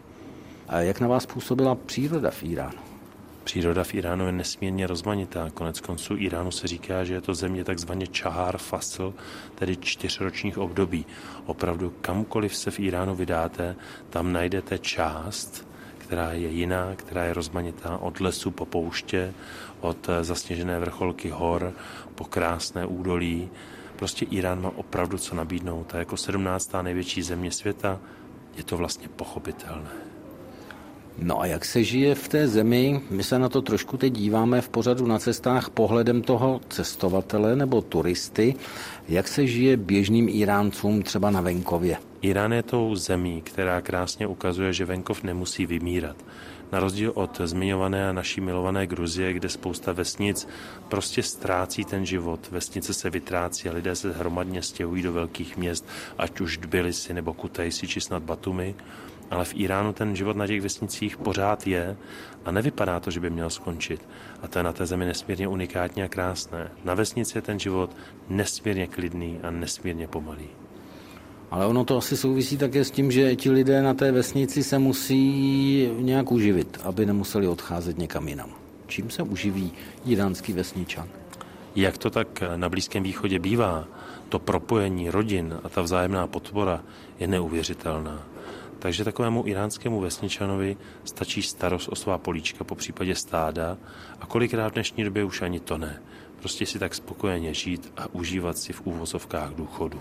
A 0.68 0.80
jak 0.80 1.00
na 1.00 1.09
vás 1.09 1.26
působila 1.26 1.74
příroda 1.74 2.30
v 2.30 2.42
Iránu? 2.42 2.78
Příroda 3.44 3.85
v 3.85 3.94
Iránu 3.94 4.26
je 4.26 4.33
nesmírně 4.33 4.87
rozmanitá. 4.87 5.50
Konec 5.50 5.80
konců 5.80 6.16
Iránu 6.16 6.50
se 6.50 6.66
říká, 6.66 7.04
že 7.04 7.14
je 7.14 7.20
to 7.20 7.35
země 7.35 7.64
takzvaně 7.64 8.07
čahár 8.07 8.59
fasl, 8.59 9.14
tedy 9.54 9.76
čtyřročních 9.76 10.59
období. 10.59 11.07
Opravdu 11.46 11.92
kamkoliv 12.00 12.57
se 12.57 12.70
v 12.70 12.80
Iránu 12.80 13.14
vydáte, 13.14 13.76
tam 14.11 14.33
najdete 14.33 14.78
část, 14.78 15.73
která 16.07 16.33
je 16.33 16.49
jiná, 16.49 16.93
která 16.97 17.25
je 17.25 17.35
rozmanitá 17.35 17.99
od 17.99 18.21
lesu 18.21 18.51
po 18.51 18.67
pouště, 18.67 19.35
od 19.81 20.09
zasněžené 20.23 20.79
vrcholky 20.79 21.29
hor 21.31 21.73
po 22.14 22.25
krásné 22.25 22.87
údolí. 22.87 23.49
Prostě 23.97 24.25
Irán 24.25 24.62
má 24.62 24.71
opravdu 24.77 25.19
co 25.19 25.35
nabídnout 25.35 25.95
a 25.95 25.99
jako 25.99 26.17
17. 26.17 26.73
největší 26.83 27.23
země 27.23 27.51
světa 27.51 28.01
je 28.57 28.64
to 28.64 28.77
vlastně 28.77 29.09
pochopitelné. 29.09 29.90
No 31.19 31.40
a 31.40 31.47
jak 31.47 31.64
se 31.64 31.85
žije 31.85 32.14
v 32.14 32.29
té 32.29 32.49
zemi? 32.49 33.01
My 33.11 33.23
se 33.23 33.38
na 33.38 33.49
to 33.49 33.62
trošku 33.62 33.97
teď 33.97 34.12
díváme 34.12 34.61
v 34.61 34.69
pořadu 34.69 35.07
na 35.07 35.19
cestách 35.19 35.71
pohledem 35.71 36.23
toho 36.23 36.61
cestovatele 36.69 37.57
nebo 37.57 37.83
turisty. 37.83 38.55
Jak 39.09 39.29
se 39.29 39.47
žije 39.47 39.77
běžným 39.77 40.29
Iráncům 40.29 41.03
třeba 41.03 41.31
na 41.31 41.40
venkově? 41.40 41.97
Irán 42.23 42.53
je 42.53 42.62
tou 42.62 42.95
zemí, 42.97 43.43
která 43.43 43.81
krásně 43.81 44.27
ukazuje, 44.27 44.73
že 44.73 44.85
venkov 44.85 45.23
nemusí 45.23 45.67
vymírat. 45.67 46.17
Na 46.73 46.81
rozdíl 46.81 47.12
od 47.14 47.40
zmiňované 47.45 48.09
a 48.09 48.12
naší 48.12 48.40
milované 48.40 48.87
Gruzie, 48.87 49.33
kde 49.33 49.49
spousta 49.49 49.93
vesnic 49.93 50.49
prostě 50.88 51.23
ztrácí 51.23 51.85
ten 51.85 52.07
život. 52.07 52.49
Vesnice 52.51 52.95
se 52.95 53.11
vytrácí 53.11 53.69
a 53.69 53.73
lidé 53.73 53.97
se 53.97 54.12
hromadně 54.12 54.62
stěhují 54.62 55.03
do 55.03 55.12
velkých 55.12 55.57
měst, 55.57 55.88
ať 56.19 56.40
už 56.40 56.59
Tbilisi 56.59 57.14
nebo 57.14 57.35
Kutejsi 57.35 57.88
či 57.88 58.01
snad 58.01 58.23
Batumi. 58.23 58.75
Ale 59.30 59.44
v 59.44 59.54
Iránu 59.54 59.92
ten 59.92 60.16
život 60.16 60.37
na 60.37 60.46
těch 60.46 60.60
vesnicích 60.60 61.16
pořád 61.16 61.66
je 61.66 61.96
a 62.44 62.50
nevypadá 62.50 63.00
to, 63.00 63.10
že 63.10 63.20
by 63.20 63.30
měl 63.30 63.50
skončit. 63.50 64.08
A 64.42 64.48
to 64.48 64.58
je 64.58 64.62
na 64.62 64.72
té 64.72 64.87
zemi 64.87 65.06
nesmírně 65.06 65.48
unikátní 65.48 66.02
a 66.02 66.08
krásné. 66.08 66.70
Na 66.84 66.94
vesnici 66.94 67.38
je 67.38 67.42
ten 67.42 67.58
život 67.58 67.90
nesmírně 68.28 68.87
klidný 68.87 69.40
a 69.42 69.50
nesmírně 69.50 70.08
pomalý. 70.08 70.48
Ale 71.50 71.66
ono 71.66 71.84
to 71.84 71.96
asi 71.96 72.16
souvisí 72.16 72.58
také 72.58 72.84
s 72.84 72.90
tím, 72.90 73.10
že 73.10 73.37
ti 73.37 73.50
lidé 73.50 73.82
na 73.82 73.94
té 73.94 74.12
vesnici 74.12 74.62
se 74.62 74.78
musí 74.78 75.88
nějak 75.98 76.32
uživit, 76.32 76.78
aby 76.82 77.06
nemuseli 77.06 77.48
odcházet 77.48 77.98
někam 77.98 78.28
jinam. 78.28 78.50
Čím 78.87 79.10
se 79.10 79.22
uživí 79.22 79.72
iránský 80.06 80.52
vesničan? 80.52 81.08
Jak 81.76 81.98
to 81.98 82.10
tak 82.10 82.42
na 82.56 82.68
Blízkém 82.68 83.02
východě 83.02 83.38
bývá, 83.38 83.84
to 84.28 84.38
propojení 84.38 85.10
rodin 85.10 85.58
a 85.64 85.68
ta 85.68 85.82
vzájemná 85.82 86.26
podpora 86.26 86.82
je 87.18 87.26
neuvěřitelná. 87.26 88.34
Takže 88.85 89.05
takovému 89.05 89.49
iránskému 89.49 90.01
vesničanovi 90.01 90.77
stačí 91.05 91.42
starost 91.42 91.88
o 91.88 91.97
svá 91.97 92.18
políčka, 92.18 92.64
po 92.64 92.75
případě 92.75 93.14
stáda 93.14 93.79
a 94.20 94.27
kolikrát 94.27 94.68
v 94.68 94.73
dnešní 94.73 95.05
době 95.05 95.25
už 95.25 95.42
ani 95.42 95.61
to 95.61 95.79
ne. 95.79 96.03
Prostě 96.40 96.66
si 96.66 96.79
tak 96.79 96.94
spokojeně 96.94 97.55
žít 97.55 97.92
a 97.97 98.14
užívat 98.14 98.59
si 98.59 98.73
v 98.73 98.87
úvozovkách 98.87 99.51
důchodu. 99.55 100.01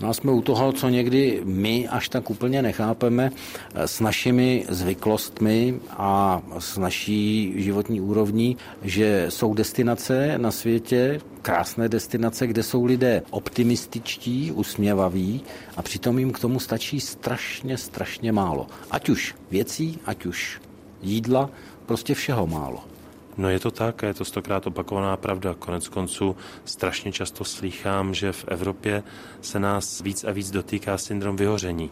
No 0.00 0.08
a 0.08 0.12
jsme 0.12 0.32
u 0.32 0.42
toho, 0.42 0.72
co 0.72 0.88
někdy 0.88 1.40
my 1.44 1.88
až 1.88 2.08
tak 2.08 2.30
úplně 2.30 2.62
nechápeme 2.62 3.30
s 3.74 4.00
našimi 4.00 4.64
zvyklostmi 4.68 5.80
a 5.90 6.42
s 6.58 6.76
naší 6.78 7.52
životní 7.56 8.00
úrovní, 8.00 8.56
že 8.82 9.26
jsou 9.28 9.54
destinace 9.54 10.38
na 10.38 10.50
světě, 10.50 11.20
krásné 11.42 11.88
destinace, 11.88 12.46
kde 12.46 12.62
jsou 12.62 12.84
lidé 12.84 13.22
optimističtí, 13.30 14.52
usměvaví 14.52 15.40
a 15.76 15.82
přitom 15.82 16.18
jim 16.18 16.32
k 16.32 16.38
tomu 16.38 16.60
stačí 16.60 17.00
strašně, 17.00 17.78
strašně 17.78 18.32
málo. 18.32 18.66
Ať 18.90 19.08
už 19.08 19.34
věcí, 19.50 19.98
ať 20.06 20.26
už 20.26 20.60
jídla, 21.02 21.50
prostě 21.86 22.14
všeho 22.14 22.46
málo. 22.46 22.89
No 23.36 23.50
je 23.50 23.60
to 23.60 23.70
tak 23.70 24.04
a 24.04 24.06
je 24.06 24.14
to 24.14 24.24
stokrát 24.24 24.66
opakovaná 24.66 25.16
pravda. 25.16 25.54
Konec 25.58 25.88
konců 25.88 26.36
strašně 26.64 27.12
často 27.12 27.44
slýchám, 27.44 28.14
že 28.14 28.32
v 28.32 28.44
Evropě 28.48 29.02
se 29.40 29.60
nás 29.60 30.00
víc 30.00 30.24
a 30.24 30.32
víc 30.32 30.50
dotýká 30.50 30.98
syndrom 30.98 31.36
vyhoření. 31.36 31.90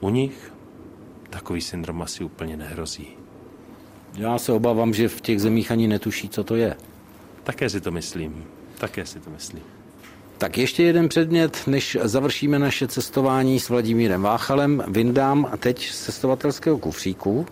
U 0.00 0.10
nich 0.10 0.52
takový 1.30 1.60
syndrom 1.60 2.02
asi 2.02 2.24
úplně 2.24 2.56
nehrozí. 2.56 3.08
Já 4.14 4.38
se 4.38 4.52
obávám, 4.52 4.94
že 4.94 5.08
v 5.08 5.20
těch 5.20 5.40
zemích 5.40 5.70
ani 5.70 5.88
netuší, 5.88 6.28
co 6.28 6.44
to 6.44 6.56
je. 6.56 6.76
Také 7.44 7.70
si 7.70 7.80
to 7.80 7.90
myslím. 7.90 8.44
Také 8.78 9.06
si 9.06 9.20
to 9.20 9.30
myslím. 9.30 9.62
Tak 10.38 10.58
ještě 10.58 10.82
jeden 10.82 11.08
předmět, 11.08 11.62
než 11.66 11.98
završíme 12.02 12.58
naše 12.58 12.88
cestování 12.88 13.60
s 13.60 13.68
Vladimírem 13.68 14.22
Váchalem, 14.22 14.84
vyndám 14.88 15.50
teď 15.58 15.90
z 15.90 16.04
cestovatelského 16.04 16.78
kufříku. 16.78 17.46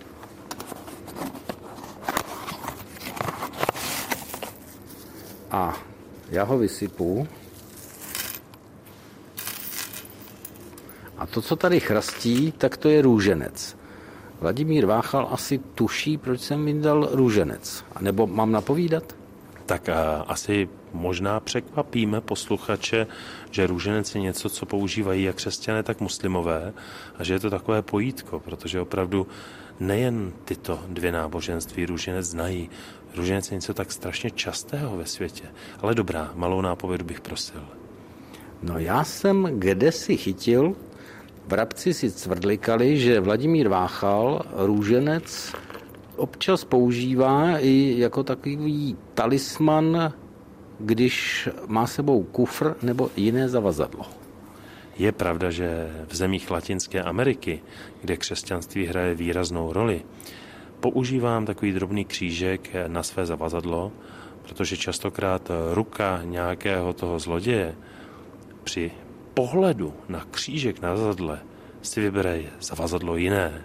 A 5.51 5.77
já 6.29 6.43
ho 6.43 6.57
vysypu. 6.57 7.27
A 11.17 11.25
to, 11.25 11.41
co 11.41 11.55
tady 11.55 11.79
chrastí, 11.79 12.51
tak 12.51 12.77
to 12.77 12.89
je 12.89 13.01
růženec. 13.01 13.77
Vladimír 14.39 14.85
Váchal 14.85 15.29
asi 15.31 15.57
tuší, 15.57 16.17
proč 16.17 16.41
jsem 16.41 16.65
vydal 16.65 17.09
růženec. 17.11 17.85
A 17.95 18.01
nebo 18.01 18.27
mám 18.27 18.51
napovídat? 18.51 19.15
Tak 19.65 19.89
a 19.89 20.25
asi 20.27 20.69
možná 20.93 21.39
překvapíme 21.39 22.21
posluchače, 22.21 23.07
že 23.51 23.67
růženec 23.67 24.15
je 24.15 24.21
něco, 24.21 24.49
co 24.49 24.65
používají 24.65 25.23
jak 25.23 25.35
křesťané, 25.35 25.83
tak 25.83 26.01
muslimové 26.01 26.73
a 27.17 27.23
že 27.23 27.33
je 27.33 27.39
to 27.39 27.49
takové 27.49 27.81
pojítko, 27.81 28.39
protože 28.39 28.81
opravdu 28.81 29.27
nejen 29.79 30.31
tyto 30.45 30.79
dvě 30.87 31.11
náboženství 31.11 31.85
růženec 31.85 32.25
znají. 32.25 32.69
Růženec 33.15 33.51
je 33.51 33.55
něco 33.55 33.73
tak 33.73 33.91
strašně 33.91 34.31
častého 34.31 34.97
ve 34.97 35.05
světě. 35.05 35.43
Ale 35.81 35.95
dobrá, 35.95 36.31
malou 36.35 36.61
nápovědu 36.61 37.05
bych 37.05 37.21
prosil. 37.21 37.61
No 38.63 38.79
já 38.79 39.03
jsem 39.03 39.43
kde 39.53 39.91
si 39.91 40.17
chytil, 40.17 40.75
vrabci 41.47 41.93
si 41.93 42.11
cvrdlikali, 42.11 42.99
že 42.99 43.19
Vladimír 43.19 43.67
Váchal 43.67 44.41
růženec 44.53 45.53
občas 46.15 46.63
používá 46.63 47.59
i 47.59 47.95
jako 47.97 48.23
takový 48.23 48.97
talisman, 49.13 50.13
když 50.79 51.49
má 51.67 51.87
sebou 51.87 52.23
kufr 52.23 52.75
nebo 52.81 53.09
jiné 53.15 53.49
zavazadlo. 53.49 54.18
Je 54.99 55.11
pravda, 55.11 55.51
že 55.51 55.87
v 56.07 56.15
zemích 56.15 56.51
Latinské 56.51 57.03
Ameriky, 57.03 57.63
kde 58.01 58.17
křesťanství 58.17 58.85
hraje 58.85 59.15
výraznou 59.15 59.73
roli, 59.73 60.03
používám 60.79 61.45
takový 61.45 61.71
drobný 61.71 62.05
křížek 62.05 62.69
na 62.87 63.03
své 63.03 63.25
zavazadlo, 63.25 63.91
protože 64.43 64.77
častokrát 64.77 65.51
ruka 65.73 66.19
nějakého 66.23 66.93
toho 66.93 67.19
zloděje 67.19 67.75
při 68.63 68.91
pohledu 69.33 69.93
na 70.09 70.25
křížek 70.31 70.81
na 70.81 70.95
zavazadle 70.95 71.39
si 71.81 72.01
vybere 72.01 72.41
zavazadlo 72.61 73.15
jiné. 73.15 73.63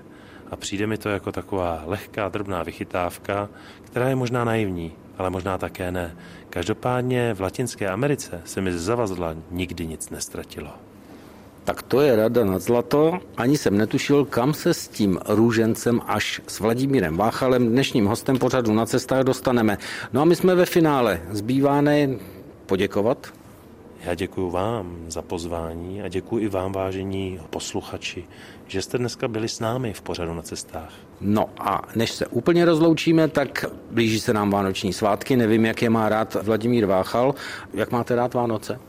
A 0.51 0.57
přijde 0.57 0.87
mi 0.87 0.99
to 0.99 1.09
jako 1.09 1.33
taková 1.33 1.83
lehká, 1.87 2.29
drobná 2.29 2.63
vychytávka, 2.63 3.49
která 3.83 4.09
je 4.09 4.15
možná 4.15 4.45
naivní, 4.45 4.93
ale 5.19 5.31
možná 5.31 5.59
také 5.59 5.93
ne. 5.93 6.17
Každopádně 6.51 7.35
v 7.35 7.41
Latinské 7.41 7.89
Americe 7.89 8.43
se 8.45 8.61
mi 8.61 8.73
z 8.73 8.81
zavazadla 8.81 9.35
nikdy 9.51 9.87
nic 9.87 10.11
nestratilo. 10.11 10.84
Tak 11.65 11.83
to 11.83 12.01
je 12.01 12.17
rada 12.17 12.45
nad 12.45 12.63
zlato. 12.63 13.19
Ani 13.37 13.59
jsem 13.59 13.79
netušil, 13.79 14.25
kam 14.25 14.55
se 14.55 14.75
s 14.75 14.89
tím 14.89 15.19
růžencem 15.29 16.01
až 16.07 16.41
s 16.47 16.61
Vladimírem 16.61 17.17
Váchalem, 17.17 17.69
dnešním 17.69 18.07
hostem 18.07 18.39
pořadu 18.39 18.75
na 18.75 18.87
cestách, 18.87 19.25
dostaneme. 19.25 19.79
No 20.13 20.21
a 20.21 20.25
my 20.25 20.37
jsme 20.37 20.55
ve 20.55 20.67
finále. 20.67 21.21
Zbývá 21.31 21.81
ne 21.81 22.09
poděkovat 22.67 23.33
já 24.05 24.15
děkuji 24.15 24.51
vám 24.51 24.97
za 25.09 25.23
pozvání 25.23 26.03
a 26.03 26.09
děkuji 26.09 26.39
i 26.39 26.49
vám, 26.49 26.73
vážení 26.73 27.41
posluchači, 27.51 28.25
že 28.67 28.83
jste 28.83 28.99
dneska 28.99 29.29
byli 29.29 29.49
s 29.49 29.61
námi 29.61 29.93
v 29.93 30.03
pořadu 30.03 30.35
na 30.35 30.43
cestách. 30.43 30.93
No 31.21 31.49
a 31.59 31.83
než 31.97 32.11
se 32.11 32.27
úplně 32.27 32.65
rozloučíme, 32.65 33.29
tak 33.29 33.65
blíží 33.91 34.21
se 34.21 34.33
nám 34.33 34.51
vánoční 34.51 34.93
svátky. 34.93 35.37
Nevím, 35.37 35.65
jak 35.65 35.83
je 35.83 35.91
má 35.91 36.09
rád 36.09 36.37
Vladimír 36.43 36.87
Váchal. 36.87 37.35
Jak 37.75 37.91
máte 37.91 38.15
rád 38.15 38.35
Vánoce? 38.35 38.81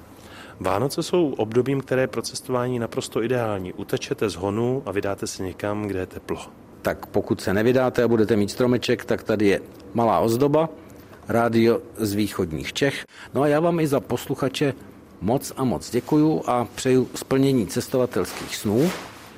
Vánoce 0.60 1.04
jsou 1.04 1.34
obdobím, 1.38 1.82
které 1.82 2.08
pro 2.08 2.22
cestování 2.22 2.80
naprosto 2.80 3.24
ideální. 3.24 3.74
Utečete 3.74 4.30
z 4.30 4.36
honu 4.36 4.84
a 4.86 4.92
vydáte 4.92 5.28
se 5.28 5.44
někam, 5.44 5.88
kde 5.88 6.00
je 6.00 6.06
teplo. 6.06 6.40
Tak 6.82 7.06
pokud 7.06 7.42
se 7.42 7.54
nevydáte 7.54 8.04
a 8.04 8.08
budete 8.08 8.36
mít 8.36 8.52
stromeček, 8.52 9.06
tak 9.06 9.24
tady 9.24 9.48
je 9.48 9.62
malá 9.94 10.20
ozdoba, 10.20 10.70
rádio 11.28 11.82
z 11.98 12.14
východních 12.14 12.74
Čech. 12.74 13.06
No 13.34 13.42
a 13.42 13.48
já 13.48 13.60
vám 13.60 13.80
i 13.80 13.88
za 13.88 14.00
posluchače 14.00 14.74
moc 15.22 15.54
a 15.58 15.64
moc 15.64 15.92
děkuju 15.92 16.44
a 16.48 16.68
přeju 16.76 17.10
splnění 17.16 17.68
cestovatelských 17.68 18.56
snů. 18.56 18.90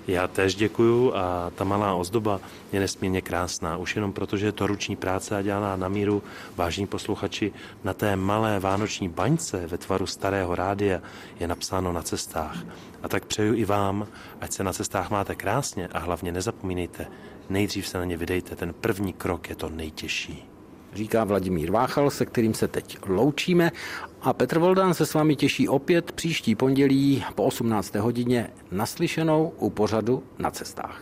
Já 0.08 0.28
též 0.28 0.56
děkuju 0.56 1.16
a 1.16 1.52
ta 1.56 1.64
malá 1.64 1.96
ozdoba 1.96 2.40
je 2.72 2.80
nesmírně 2.80 3.22
krásná. 3.22 3.78
Už 3.78 3.96
jenom 3.96 4.14
proto, 4.14 4.38
že 4.38 4.46
je 4.46 4.52
to 4.52 4.68
ruční 4.68 4.96
práce 4.96 5.38
a 5.38 5.42
dělaná 5.42 5.76
na 5.76 5.88
míru, 5.88 6.24
vážní 6.56 6.88
posluchači, 6.88 7.54
na 7.84 7.94
té 7.94 8.16
malé 8.16 8.60
vánoční 8.60 9.10
baňce 9.10 9.68
ve 9.68 9.78
tvaru 9.78 10.06
starého 10.06 10.56
rádia 10.56 11.02
je 11.40 11.48
napsáno 11.48 11.94
na 11.94 12.02
cestách. 12.02 12.58
A 13.04 13.08
tak 13.08 13.26
přeju 13.26 13.54
i 13.54 13.66
vám, 13.66 14.08
ať 14.42 14.52
se 14.52 14.64
na 14.64 14.74
cestách 14.74 15.10
máte 15.10 15.36
krásně 15.36 15.88
a 15.88 16.00
hlavně 16.00 16.32
nezapomínejte, 16.32 17.08
nejdřív 17.50 17.88
se 17.88 17.98
na 17.98 18.06
ně 18.06 18.18
vydejte, 18.18 18.56
ten 18.56 18.74
první 18.74 19.14
krok 19.14 19.50
je 19.50 19.56
to 19.56 19.70
nejtěžší 19.70 20.47
říká 20.94 21.24
Vladimír 21.24 21.72
Váchal, 21.72 22.10
se 22.10 22.26
kterým 22.26 22.54
se 22.54 22.68
teď 22.68 22.98
loučíme. 23.08 23.72
A 24.22 24.34
Petr 24.34 24.60
Voldán 24.60 24.94
se 24.94 25.06
s 25.06 25.14
vámi 25.14 25.36
těší 25.36 25.70
opět 25.70 26.12
příští 26.12 26.56
pondělí 26.56 27.26
po 27.36 27.44
18. 27.44 27.96
hodině 27.96 28.50
naslyšenou 28.72 29.54
u 29.58 29.70
pořadu 29.70 30.24
na 30.40 30.52
cestách. 30.52 31.02